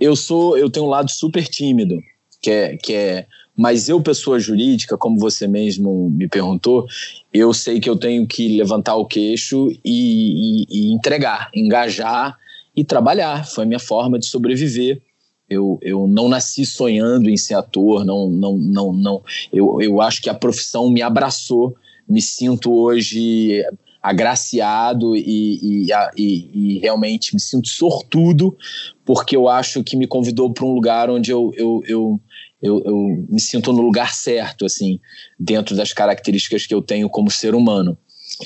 eu 0.00 0.14
sou, 0.16 0.56
eu 0.56 0.70
tenho 0.70 0.86
um 0.86 0.88
lado 0.88 1.10
super 1.10 1.46
tímido, 1.46 2.02
que 2.40 2.50
é, 2.50 2.76
que 2.76 2.94
é, 2.94 3.26
mas 3.56 3.88
eu 3.88 4.00
pessoa 4.00 4.40
jurídica, 4.40 4.96
como 4.96 5.18
você 5.18 5.46
mesmo 5.46 6.10
me 6.10 6.26
perguntou, 6.26 6.86
eu 7.32 7.52
sei 7.52 7.78
que 7.80 7.88
eu 7.88 7.96
tenho 7.96 8.26
que 8.26 8.56
levantar 8.56 8.96
o 8.96 9.06
queixo 9.06 9.68
e, 9.84 10.64
e, 10.64 10.66
e 10.70 10.92
entregar, 10.92 11.50
engajar 11.54 12.36
e 12.74 12.82
trabalhar. 12.82 13.46
Foi 13.46 13.64
a 13.64 13.66
minha 13.66 13.78
forma 13.78 14.18
de 14.18 14.26
sobreviver. 14.26 15.00
Eu, 15.48 15.78
eu 15.82 16.06
não 16.06 16.28
nasci 16.30 16.64
sonhando 16.64 17.28
em 17.28 17.36
ser 17.36 17.54
ator, 17.54 18.04
não, 18.04 18.30
não, 18.30 18.56
não, 18.56 18.92
não. 18.92 19.22
Eu, 19.52 19.80
eu 19.82 20.00
acho 20.00 20.22
que 20.22 20.30
a 20.30 20.34
profissão 20.34 20.90
me 20.90 21.02
abraçou. 21.02 21.76
Me 22.08 22.22
sinto 22.22 22.72
hoje 22.72 23.62
agraciado 24.02 25.14
e, 25.14 25.86
e, 25.86 25.86
e, 26.16 26.50
e, 26.54 26.78
realmente 26.80 27.34
me 27.34 27.40
sinto 27.40 27.68
sortudo, 27.68 28.56
porque 29.04 29.36
eu 29.36 29.48
acho 29.48 29.84
que 29.84 29.96
me 29.96 30.06
convidou 30.06 30.52
para 30.52 30.66
um 30.66 30.74
lugar 30.74 31.08
onde 31.08 31.30
eu, 31.30 31.52
eu, 31.54 31.82
eu, 31.86 32.20
eu, 32.60 32.82
eu 32.84 33.26
me 33.28 33.40
sinto 33.40 33.72
no 33.72 33.80
lugar 33.80 34.12
certo, 34.12 34.66
assim, 34.66 34.98
dentro 35.38 35.76
das 35.76 35.92
características 35.92 36.66
que 36.66 36.74
eu 36.74 36.82
tenho 36.82 37.08
como 37.08 37.30
ser 37.30 37.54
humano. 37.54 37.96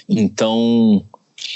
Então, 0.06 1.06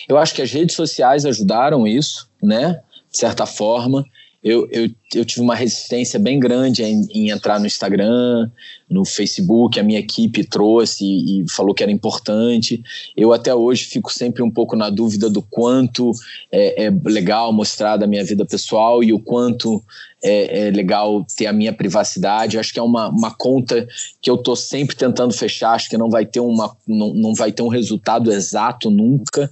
eu 0.09 0.17
acho 0.17 0.35
que 0.35 0.41
as 0.41 0.51
redes 0.51 0.75
sociais 0.75 1.27
ajudaram 1.27 1.87
isso, 1.87 2.29
né? 2.43 2.81
De 3.11 3.19
certa 3.19 3.45
forma 3.45 4.05
eu, 4.43 4.67
eu, 4.71 4.91
eu 5.15 5.25
tive 5.25 5.43
uma 5.43 5.55
resistência 5.55 6.19
bem 6.19 6.41
grande 6.41 6.83
em, 6.83 7.07
em, 7.11 7.31
entrar 7.31 7.61
no 7.61 7.67
Instagram, 7.67 8.51
no 8.89 9.05
Facebook, 9.05 9.79
a 9.79 9.83
minha 9.83 9.99
equipe 9.99 10.45
trouxe 10.45 11.05
e, 11.05 11.43
e, 11.43 11.51
falou 11.51 11.75
que 11.75 11.83
era 11.83 11.93
importante. 11.93 12.83
Eu 13.15 13.35
até 13.35 13.55
hoje 13.55 13.85
fico 13.85 14.11
sempre 14.11 14.43
um 14.43 14.51
pouco 14.51 14.75
na 14.75 14.89
dúvida 14.89 15.29
do 15.29 15.43
quanto 15.43 16.13
é, 16.51 16.87
é 16.87 16.91
legal 17.05 17.53
mostrar 17.53 17.99
da 17.99 18.07
minha 18.07 18.25
vida 18.25 18.47
pessoal 18.47 19.05
e 19.05 19.13
o 19.13 19.21
quanto 19.21 19.85
é, 20.23 20.69
é 20.69 20.71
legal 20.71 21.25
ter 21.37 21.47
a 21.47 21.53
minha 21.53 21.73
privacidade. 21.73 22.59
Acho 22.59 22.73
que 22.73 22.79
é 22.81 22.83
uma, 22.83 23.11
uma 23.11 23.31
conta 23.31 23.87
que 24.23 24.31
eu 24.31 24.37
estou 24.37 24.57
sempre 24.57 24.97
tentando 24.97 25.35
fechar, 25.35 25.73
acho 25.73 25.91
que 25.91 25.99
não 25.99 26.09
vai 26.09 26.25
ter, 26.25 26.41
uma, 26.41 26.75
não, 26.89 27.13
não 27.13 27.35
vai 27.35 27.53
ter 27.53 27.63
um 27.63 27.69
resultado 27.69 28.33
exato 28.33 28.91
nunca, 28.91 29.51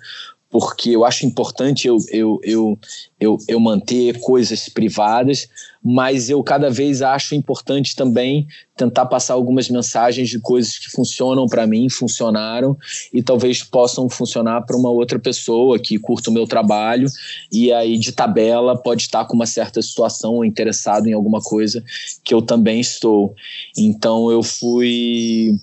porque 0.51 0.91
eu 0.91 1.05
acho 1.05 1.27
importante 1.27 1.87
eu, 1.87 1.99
eu, 2.11 2.41
eu, 2.43 2.79
eu, 3.21 3.39
eu 3.47 3.61
manter 3.61 4.19
coisas 4.21 4.69
privadas, 4.69 5.47
mas 5.85 6.31
eu 6.31 6.43
cada 6.43 6.71
vez 6.71 7.03
acho 7.03 7.35
importante 7.35 7.95
também 7.95 8.47
tentar 8.77 9.07
passar 9.07 9.35
algumas 9.35 9.69
mensagens 9.69 10.29
de 10.29 10.39
coisas 10.39 10.79
que 10.79 10.91
funcionam 10.91 11.47
para 11.47 11.67
mim, 11.67 11.89
funcionaram 11.91 12.77
e 13.13 13.23
talvez 13.23 13.63
possam 13.63 14.09
funcionar 14.09 14.63
para 14.63 14.77
uma 14.77 14.91
outra 14.91 15.19
pessoa 15.19 15.79
que 15.79 15.99
curta 15.99 16.31
o 16.31 16.33
meu 16.33 16.47
trabalho 16.47 17.09
e 17.53 17.71
aí 17.73 17.99
de 17.99 18.13
tabela 18.13 18.77
pode 18.77 19.03
estar 19.03 19.25
com 19.27 19.35
uma 19.35 19.47
certa 19.47 19.83
situação 19.83 20.35
ou 20.35 20.45
interessado 20.45 21.09
em 21.09 21.13
alguma 21.13 21.41
coisa 21.41 21.85
que 22.25 22.33
eu 22.33 22.41
também 22.41 22.81
estou. 22.81 23.35
Então 23.77 24.31
eu 24.31 24.43
fui. 24.43 25.55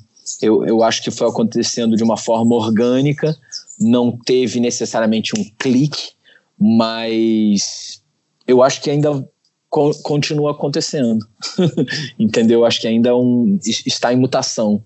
Eu, 0.42 0.66
eu 0.66 0.84
acho 0.84 1.04
que 1.04 1.12
foi 1.12 1.28
acontecendo 1.28 1.96
de 1.96 2.04
uma 2.04 2.18
forma 2.18 2.56
orgânica, 2.56 3.38
não 3.80 4.18
teve 4.18 4.60
necessariamente 4.60 5.38
um 5.38 5.44
clique, 5.60 6.12
mas 6.58 8.02
eu 8.48 8.64
acho 8.64 8.82
que 8.82 8.90
ainda 8.90 9.28
co 9.70 9.92
continua 10.02 10.52
acontecendo. 10.52 11.26
Entendeu? 12.18 12.66
Acho 12.66 12.82
que 12.82 12.88
ainda 12.88 13.10
é 13.10 13.14
um, 13.14 13.60
está 13.64 14.14
em 14.14 14.18
mutação. 14.18 14.82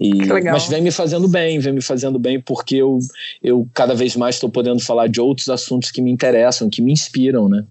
E, 0.00 0.26
mas 0.26 0.66
vem 0.68 0.82
me 0.82 0.90
fazendo 0.90 1.28
bem, 1.28 1.58
vem 1.60 1.74
me 1.74 1.82
fazendo 1.82 2.18
bem 2.18 2.40
porque 2.40 2.76
eu, 2.76 2.98
eu 3.42 3.68
cada 3.72 3.94
vez 3.94 4.16
mais 4.16 4.36
estou 4.36 4.50
podendo 4.50 4.80
falar 4.80 5.06
de 5.06 5.20
outros 5.20 5.48
assuntos 5.48 5.90
que 5.90 6.02
me 6.02 6.10
interessam, 6.10 6.68
que 6.68 6.82
me 6.82 6.92
inspiram, 6.92 7.48
né? 7.48 7.64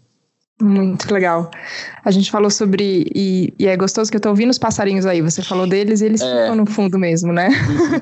Muito 0.60 1.12
legal. 1.12 1.50
A 2.06 2.12
gente 2.12 2.30
falou 2.30 2.52
sobre. 2.52 3.06
E, 3.16 3.54
e 3.58 3.68
é 3.68 3.76
gostoso 3.76 4.12
que 4.12 4.16
eu 4.16 4.20
estou 4.20 4.32
ouvindo 4.32 4.52
os 4.52 4.60
passarinhos 4.60 5.06
aí. 5.06 5.22
Você 5.22 5.42
falou 5.42 5.66
deles 5.66 6.02
e 6.02 6.06
eles 6.06 6.22
é, 6.22 6.26
ficam 6.26 6.56
no 6.56 6.66
fundo 6.66 7.00
mesmo, 7.00 7.34
né? 7.34 7.50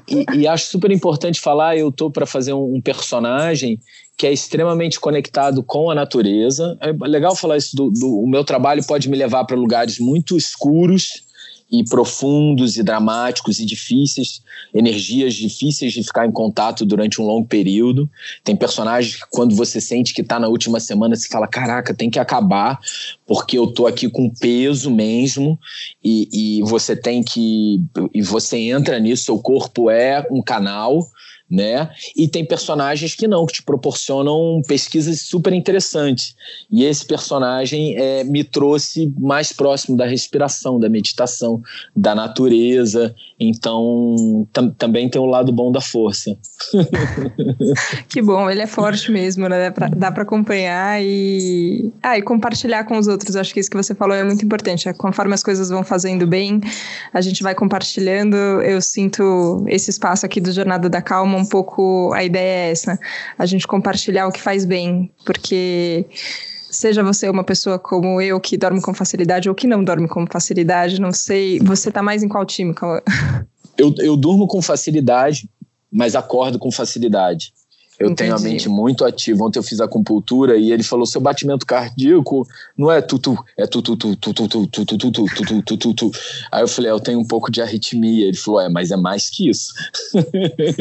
E, 0.07 0.25
e, 0.33 0.39
e 0.41 0.47
acho 0.47 0.65
super 0.65 0.91
importante 0.91 1.39
falar: 1.39 1.77
eu 1.77 1.89
estou 1.89 2.11
para 2.11 2.25
fazer 2.25 2.53
um, 2.53 2.75
um, 2.75 2.81
personagem 2.81 3.79
que 4.17 4.27
é 4.27 4.33
extremamente 4.33 4.99
conectado 4.99 5.63
com 5.63 5.89
a 5.89 5.95
natureza. 5.95 6.77
É 6.81 6.91
legal 7.07 7.35
falar 7.35 7.57
isso: 7.57 7.75
do, 7.75 7.89
do 7.89 8.19
o 8.19 8.27
meu 8.27 8.43
trabalho 8.43 8.85
pode 8.85 9.09
me 9.09 9.15
levar 9.15 9.45
para 9.45 9.55
lugares 9.55 9.97
muito 9.99 10.35
escuros 10.35 11.28
e 11.71 11.83
profundos 11.83 12.77
e 12.77 12.83
dramáticos 12.83 13.59
e 13.59 13.65
difíceis, 13.65 14.41
energias 14.73 15.35
difíceis 15.35 15.93
de 15.93 16.03
ficar 16.03 16.25
em 16.25 16.31
contato 16.31 16.85
durante 16.85 17.21
um 17.21 17.25
longo 17.25 17.47
período. 17.47 18.09
Tem 18.43 18.55
personagens 18.55 19.15
que 19.15 19.29
quando 19.29 19.55
você 19.55 19.79
sente 19.79 20.13
que 20.13 20.21
está 20.21 20.39
na 20.39 20.47
última 20.47 20.79
semana, 20.79 21.15
você 21.15 21.27
fala, 21.27 21.47
caraca, 21.47 21.93
tem 21.93 22.09
que 22.09 22.19
acabar, 22.19 22.79
porque 23.27 23.57
eu 23.57 23.67
tô 23.67 23.85
aqui 23.85 24.09
com 24.09 24.29
peso 24.29 24.89
mesmo, 24.89 25.59
e, 26.03 26.59
e 26.59 26.63
você 26.63 26.95
tem 26.95 27.23
que. 27.23 27.83
E 28.13 28.21
você 28.21 28.57
entra 28.57 28.99
nisso, 28.99 29.25
seu 29.25 29.39
corpo 29.39 29.89
é 29.89 30.25
um 30.31 30.41
canal 30.41 31.07
né? 31.49 31.89
E 32.15 32.27
tem 32.27 32.45
personagens 32.45 33.15
que 33.15 33.27
não, 33.27 33.45
que 33.45 33.53
te 33.53 33.63
proporcionam 33.63 34.61
pesquisas 34.67 35.21
super 35.21 35.51
interessantes. 35.51 36.35
E 36.69 36.83
esse 36.83 37.05
personagem 37.05 37.97
é, 37.97 38.23
me 38.23 38.43
trouxe 38.43 39.11
mais 39.17 39.51
próximo 39.51 39.97
da 39.97 40.05
respiração, 40.05 40.79
da 40.79 40.87
meditação, 40.87 41.61
da 41.95 42.13
natureza. 42.13 43.15
Então, 43.39 44.47
tam 44.53 44.69
também 44.71 45.09
tem 45.09 45.19
o 45.19 45.25
lado 45.25 45.51
bom 45.51 45.71
da 45.71 45.81
força. 45.81 46.37
que 48.07 48.21
bom, 48.21 48.49
ele 48.49 48.61
é 48.61 48.67
forte 48.67 49.11
mesmo, 49.11 49.47
né? 49.49 49.73
Dá 49.95 50.11
para 50.11 50.23
acompanhar 50.23 51.01
e, 51.01 51.91
ah, 52.03 52.17
e 52.17 52.21
compartilhar 52.21 52.83
com 52.83 52.97
os 52.97 53.07
outros. 53.07 53.35
Acho 53.35 53.53
que 53.53 53.59
isso 53.59 53.71
que 53.71 53.77
você 53.77 53.95
falou 53.95 54.15
é 54.15 54.23
muito 54.23 54.45
importante. 54.45 54.87
É, 54.87 54.93
conforme 54.93 55.33
as 55.33 55.41
coisas 55.41 55.69
vão 55.69 55.83
fazendo 55.83 56.27
bem, 56.27 56.61
a 57.11 57.21
gente 57.21 57.41
vai 57.41 57.55
compartilhando. 57.55 58.35
Eu 58.35 58.81
sinto 58.81 59.63
esse 59.67 59.89
espaço 59.89 60.25
aqui 60.25 60.39
do 60.39 60.51
Jornada 60.51 60.87
da 60.87 61.01
Calma 61.01 61.38
um 61.39 61.45
pouco 61.45 62.13
a 62.13 62.23
ideia 62.23 62.67
é 62.67 62.71
essa, 62.71 62.99
a 63.37 63.45
gente 63.45 63.67
compartilhar 63.67 64.27
o 64.27 64.31
que 64.31 64.41
faz 64.41 64.65
bem, 64.65 65.11
porque 65.25 66.05
seja 66.69 67.03
você 67.03 67.29
uma 67.29 67.43
pessoa 67.43 67.79
como 67.79 68.21
eu 68.21 68.39
que 68.39 68.57
dorme 68.57 68.81
com 68.81 68.93
facilidade 68.93 69.49
ou 69.49 69.55
que 69.55 69.67
não 69.67 69.83
dorme 69.83 70.07
com 70.07 70.25
facilidade, 70.27 71.01
não 71.01 71.11
sei, 71.11 71.59
você 71.59 71.91
tá 71.91 72.03
mais 72.03 72.21
em 72.21 72.27
qual 72.27 72.45
time? 72.45 72.73
Eu, 73.77 73.93
eu 73.99 74.17
durmo 74.17 74.47
com 74.47 74.61
facilidade, 74.61 75.49
mas 75.91 76.15
acordo 76.15 76.59
com 76.59 76.71
facilidade. 76.71 77.53
Eu 77.99 78.11
Entendi. 78.11 78.31
tenho 78.31 78.35
a 78.35 78.39
mente 78.39 78.69
muito 78.69 79.03
ativa. 79.03 79.43
Ontem 79.43 79.59
eu 79.59 79.63
fiz 79.63 79.81
acupuntura 79.81 80.55
e 80.55 80.71
ele 80.71 80.83
falou: 80.83 81.05
seu 81.05 81.19
batimento 81.19 81.65
cardíaco 81.65 82.47
não 82.77 82.89
é 82.89 83.01
tutu, 83.01 83.37
é 83.57 83.67
tutu, 83.67 83.97
tutu, 83.97 84.33
tutu, 84.33 84.57
tutu, 84.57 84.97
tutu, 84.97 85.25
tutu, 85.25 85.61
tutu, 85.63 85.77
tutu. 85.77 86.11
Aí 86.49 86.63
eu 86.63 86.67
falei: 86.67 86.89
eu 86.89 86.99
tenho 86.99 87.19
um 87.19 87.27
pouco 87.27 87.51
de 87.51 87.61
arritmia. 87.61 88.27
Ele 88.27 88.37
falou: 88.37 88.61
é, 88.61 88.69
mas 88.69 88.89
é 88.91 88.95
mais 88.95 89.29
que 89.29 89.49
isso. 89.49 89.73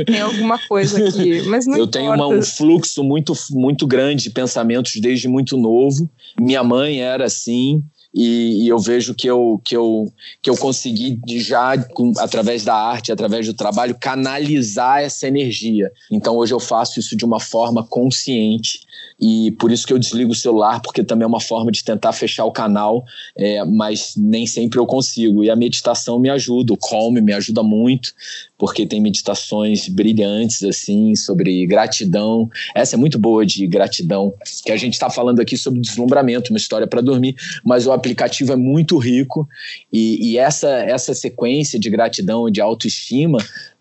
Tem 0.07 0.21
alguma 0.21 0.59
coisa 0.69 1.09
aqui, 1.09 1.43
mas 1.43 1.67
não 1.67 1.77
Eu 1.77 1.89
tenho 1.89 2.13
uma, 2.13 2.29
um 2.29 2.41
fluxo 2.41 3.03
muito, 3.03 3.33
muito 3.51 3.85
grande 3.85 4.23
de 4.25 4.31
pensamentos 4.31 4.93
desde 5.01 5.27
muito 5.27 5.57
novo. 5.57 6.09
Minha 6.39 6.63
mãe 6.63 7.03
era 7.03 7.25
assim 7.25 7.83
e, 8.15 8.65
e, 8.65 8.69
eu 8.69 8.79
vejo 8.79 9.15
que 9.15 9.29
eu, 9.29 9.61
que 9.65 9.77
eu, 9.77 10.11
que 10.43 10.49
eu 10.49 10.57
consegui 10.57 11.21
já, 11.39 11.77
com, 11.79 12.13
através 12.19 12.65
da 12.65 12.75
arte, 12.75 13.13
através 13.13 13.47
do 13.47 13.53
trabalho, 13.53 13.97
canalizar 14.01 15.03
essa 15.03 15.29
energia. 15.29 15.91
Então 16.11 16.37
hoje 16.37 16.55
eu 16.55 16.61
faço 16.61 16.99
isso 16.99 17.15
de 17.15 17.25
uma 17.25 17.39
forma 17.39 17.85
consciente 17.85 18.81
e 19.21 19.53
por 19.53 19.71
isso 19.71 19.87
que 19.87 19.93
eu 19.93 19.99
desligo 19.99 20.33
o 20.33 20.35
celular, 20.35 20.81
porque 20.81 21.05
também 21.05 21.25
é 21.25 21.29
uma 21.29 21.41
forma 21.41 21.71
de 21.71 21.85
tentar 21.85 22.13
fechar 22.13 22.45
o 22.45 22.53
canal, 22.53 23.05
é, 23.37 23.63
mas 23.65 24.15
nem 24.17 24.47
sempre 24.47 24.79
eu 24.79 24.87
consigo. 24.87 25.45
E 25.45 25.51
a 25.51 25.57
meditação 25.57 26.19
me 26.19 26.31
ajuda, 26.31 26.73
o 26.73 26.79
calm 26.79 27.13
me 27.21 27.33
ajuda 27.33 27.63
muito, 27.63 28.15
porque 28.59 28.85
tem 28.85 29.01
meditações 29.01 29.89
brilhantes, 29.89 30.65
assim, 30.65 31.15
sobre 31.15 31.65
gratidão. 31.67 32.51
Essa 32.75 32.97
é 32.97 32.99
muito 32.99 33.19
boa 33.19 33.47
de 33.47 33.67
gratidão, 33.69 34.35
que 34.65 34.73
a 34.73 34.77
gente 34.77 34.95
está 34.95 35.09
falando 35.09 35.41
aqui 35.41 35.57
sobre 35.57 35.81
deslumbramento, 35.81 36.51
uma 36.53 36.59
história 36.59 36.87
para 36.87 37.01
dormir, 37.01 37.37
mas 37.65 37.87
o 37.87 37.93
aplicativo 37.93 38.53
é 38.53 38.57
muito 38.57 38.99
rico 38.99 39.49
e, 39.93 40.33
e 40.33 40.39
essa, 40.39 40.69
essa 40.69 41.15
sequência 41.15 41.79
de 41.79 41.89
gratidão 41.89 42.49
e 42.49 42.53
de 42.53 42.61
autoestima 42.61 43.39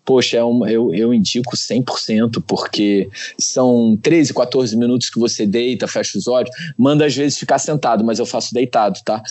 poxa, 0.08 0.38
é 0.38 0.44
um, 0.44 0.66
eu, 0.66 0.94
eu 0.94 1.12
indico 1.12 1.54
100%, 1.54 2.42
porque 2.46 3.10
são 3.38 3.94
13, 4.00 4.32
14 4.32 4.74
minutos 4.74 5.10
que 5.10 5.18
você 5.18 5.44
deita, 5.44 5.86
fecha 5.86 6.16
os 6.16 6.26
olhos, 6.26 6.48
manda 6.78 7.04
às 7.04 7.14
vezes 7.14 7.38
ficar 7.38 7.58
sentado, 7.58 8.02
mas 8.02 8.18
eu 8.18 8.24
faço 8.24 8.54
deitado, 8.54 8.98
tá? 9.04 9.22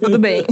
Tudo 0.00 0.18
bem. 0.18 0.42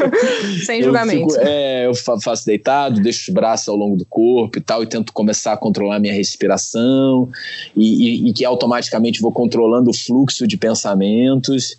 Sem 0.66 0.82
julgamento. 0.82 1.22
Eu, 1.22 1.30
fico, 1.30 1.46
é, 1.46 1.86
eu 1.86 2.20
faço 2.20 2.44
deitado, 2.44 3.00
deixo 3.00 3.30
os 3.30 3.34
braços 3.34 3.70
ao 3.70 3.76
longo 3.76 3.96
do 3.96 4.04
corpo 4.04 4.58
e 4.58 4.60
tal, 4.60 4.82
e 4.82 4.86
tento 4.86 5.14
começar 5.14 5.54
a 5.54 5.56
controlar 5.56 5.98
minha 5.98 6.12
respiração, 6.12 7.30
e, 7.74 8.26
e, 8.26 8.28
e 8.28 8.32
que 8.34 8.44
automaticamente 8.44 9.18
vou 9.22 9.32
controlando 9.32 9.88
o 9.88 9.94
fluxo 9.94 10.46
de 10.46 10.58
pensamentos. 10.58 11.78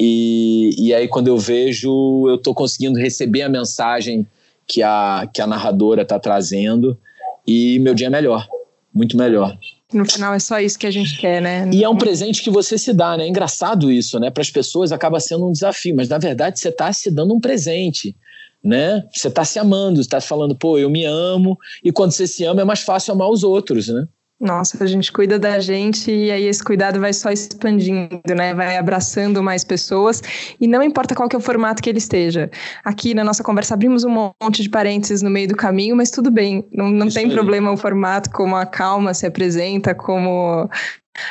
E, 0.00 0.74
e 0.78 0.94
aí, 0.94 1.06
quando 1.06 1.28
eu 1.28 1.36
vejo, 1.36 1.90
eu 2.28 2.36
estou 2.36 2.54
conseguindo 2.54 2.98
receber 2.98 3.42
a 3.42 3.48
mensagem 3.50 4.26
que 4.66 4.82
a, 4.82 5.28
que 5.32 5.40
a 5.40 5.46
narradora 5.46 6.02
está 6.02 6.18
trazendo 6.18 6.98
e 7.46 7.78
meu 7.78 7.94
dia 7.94 8.08
é 8.08 8.10
melhor, 8.10 8.46
muito 8.92 9.16
melhor. 9.16 9.56
No 9.92 10.04
final 10.04 10.34
é 10.34 10.38
só 10.38 10.58
isso 10.58 10.78
que 10.78 10.86
a 10.86 10.90
gente 10.90 11.16
quer, 11.16 11.40
né? 11.40 11.70
E 11.72 11.84
é 11.84 11.88
um 11.88 11.96
presente 11.96 12.42
que 12.42 12.50
você 12.50 12.76
se 12.76 12.92
dá, 12.92 13.16
né? 13.16 13.24
É 13.24 13.28
engraçado 13.28 13.90
isso, 13.90 14.18
né? 14.18 14.30
Para 14.30 14.42
as 14.42 14.50
pessoas 14.50 14.90
acaba 14.90 15.20
sendo 15.20 15.46
um 15.46 15.52
desafio, 15.52 15.94
mas 15.94 16.08
na 16.08 16.18
verdade 16.18 16.58
você 16.58 16.70
está 16.70 16.92
se 16.92 17.08
dando 17.10 17.32
um 17.32 17.40
presente, 17.40 18.16
né? 18.62 19.04
Você 19.12 19.28
está 19.28 19.44
se 19.44 19.60
amando, 19.60 20.00
está 20.00 20.20
falando, 20.20 20.56
pô, 20.56 20.76
eu 20.76 20.90
me 20.90 21.04
amo, 21.04 21.56
e 21.84 21.92
quando 21.92 22.10
você 22.10 22.26
se 22.26 22.44
ama 22.44 22.62
é 22.62 22.64
mais 22.64 22.80
fácil 22.80 23.12
amar 23.12 23.30
os 23.30 23.44
outros, 23.44 23.86
né? 23.86 24.08
Nossa, 24.38 24.84
a 24.84 24.86
gente 24.86 25.10
cuida 25.10 25.38
da 25.38 25.58
gente 25.60 26.10
e 26.10 26.30
aí 26.30 26.44
esse 26.44 26.62
cuidado 26.62 27.00
vai 27.00 27.12
só 27.14 27.30
expandindo, 27.30 28.20
né? 28.36 28.52
Vai 28.52 28.76
abraçando 28.76 29.42
mais 29.42 29.64
pessoas 29.64 30.22
e 30.60 30.68
não 30.68 30.82
importa 30.82 31.14
qual 31.14 31.26
que 31.26 31.34
é 31.34 31.38
o 31.38 31.42
formato 31.42 31.82
que 31.82 31.88
ele 31.88 31.98
esteja. 31.98 32.50
Aqui 32.84 33.14
na 33.14 33.24
nossa 33.24 33.42
conversa 33.42 33.72
abrimos 33.72 34.04
um 34.04 34.10
monte 34.42 34.62
de 34.62 34.68
parênteses 34.68 35.22
no 35.22 35.30
meio 35.30 35.48
do 35.48 35.56
caminho, 35.56 35.96
mas 35.96 36.10
tudo 36.10 36.30
bem, 36.30 36.68
não, 36.70 36.90
não 36.90 37.08
tem 37.08 37.30
problema 37.30 37.72
o 37.72 37.78
formato, 37.78 38.30
como 38.30 38.54
a 38.56 38.66
calma 38.66 39.14
se 39.14 39.26
apresenta, 39.26 39.94
como 39.94 40.68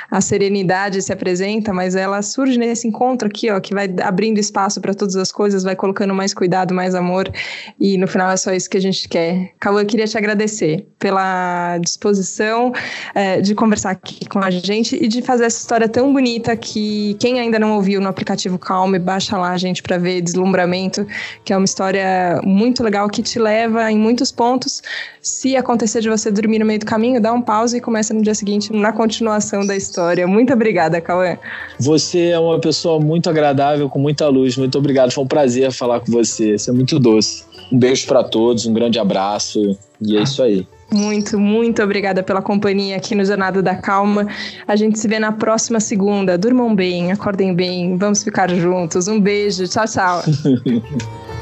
a 0.09 0.21
serenidade 0.21 1.01
se 1.01 1.11
apresenta, 1.11 1.73
mas 1.73 1.95
ela 1.95 2.21
surge 2.21 2.57
nesse 2.57 2.87
encontro 2.87 3.27
aqui, 3.27 3.49
ó, 3.51 3.59
que 3.59 3.73
vai 3.73 3.93
abrindo 4.01 4.39
espaço 4.39 4.81
para 4.81 4.93
todas 4.93 5.15
as 5.15 5.31
coisas, 5.31 5.63
vai 5.63 5.75
colocando 5.75 6.13
mais 6.13 6.33
cuidado, 6.33 6.73
mais 6.73 6.95
amor, 6.95 7.31
e 7.79 7.97
no 7.97 8.07
final 8.07 8.31
é 8.31 8.37
só 8.37 8.53
isso 8.53 8.69
que 8.69 8.77
a 8.77 8.81
gente 8.81 9.07
quer. 9.07 9.53
Cauã, 9.59 9.81
eu 9.81 9.85
queria 9.85 10.07
te 10.07 10.17
agradecer 10.17 10.87
pela 10.99 11.77
disposição 11.79 12.73
é, 13.13 13.41
de 13.41 13.53
conversar 13.53 13.91
aqui 13.91 14.25
com 14.27 14.39
a 14.39 14.49
gente 14.49 14.95
e 14.95 15.07
de 15.07 15.21
fazer 15.21 15.45
essa 15.45 15.59
história 15.59 15.87
tão 15.87 16.11
bonita 16.11 16.55
que 16.55 17.15
quem 17.19 17.39
ainda 17.39 17.59
não 17.59 17.75
ouviu 17.75 18.01
no 18.01 18.07
aplicativo 18.07 18.57
Calme, 18.57 18.97
baixa 18.99 19.37
lá, 19.37 19.55
gente, 19.57 19.83
para 19.83 19.97
ver 19.97 20.21
Deslumbramento, 20.21 21.05
que 21.43 21.53
é 21.53 21.57
uma 21.57 21.65
história 21.65 22.41
muito 22.43 22.83
legal 22.83 23.09
que 23.09 23.21
te 23.21 23.39
leva 23.39 23.91
em 23.91 23.97
muitos 23.97 24.31
pontos. 24.31 24.81
Se 25.21 25.55
acontecer 25.55 26.01
de 26.01 26.09
você 26.09 26.31
dormir 26.31 26.59
no 26.59 26.65
meio 26.65 26.79
do 26.79 26.85
caminho, 26.85 27.21
dá 27.21 27.31
um 27.33 27.41
pause 27.41 27.77
e 27.77 27.81
começa 27.81 28.13
no 28.13 28.21
dia 28.21 28.35
seguinte 28.35 28.71
na 28.73 28.91
continuação 28.91 29.65
da 29.65 29.74
da 29.75 29.77
história. 29.77 30.25
Muito 30.25 30.53
obrigada, 30.53 30.99
Cauã. 31.01 31.37
Você 31.77 32.29
é 32.29 32.39
uma 32.39 32.59
pessoa 32.59 32.99
muito 32.99 33.29
agradável, 33.29 33.89
com 33.89 33.99
muita 33.99 34.27
luz. 34.27 34.57
Muito 34.57 34.77
obrigado. 34.77 35.11
Foi 35.11 35.23
um 35.23 35.27
prazer 35.27 35.71
falar 35.71 35.99
com 35.99 36.11
você. 36.11 36.57
Você 36.57 36.69
é 36.69 36.73
muito 36.73 36.97
doce. 36.97 37.43
Um 37.71 37.77
beijo 37.77 38.07
para 38.07 38.23
todos, 38.23 38.65
um 38.65 38.73
grande 38.73 38.97
abraço. 38.97 39.77
E 40.01 40.17
é 40.17 40.23
isso 40.23 40.41
aí. 40.41 40.65
Muito, 40.91 41.39
muito 41.39 41.81
obrigada 41.81 42.21
pela 42.21 42.41
companhia 42.41 42.95
aqui 42.95 43.15
no 43.15 43.25
Jornada 43.25 43.61
da 43.61 43.75
Calma. 43.75 44.27
A 44.67 44.75
gente 44.75 44.99
se 44.99 45.07
vê 45.07 45.19
na 45.19 45.31
próxima 45.31 45.79
segunda. 45.79 46.37
Durmam 46.37 46.75
bem, 46.75 47.11
acordem 47.11 47.53
bem, 47.53 47.97
vamos 47.97 48.23
ficar 48.23 48.49
juntos. 48.49 49.07
Um 49.07 49.19
beijo, 49.19 49.67
tchau, 49.67 49.85
tchau. 49.85 50.21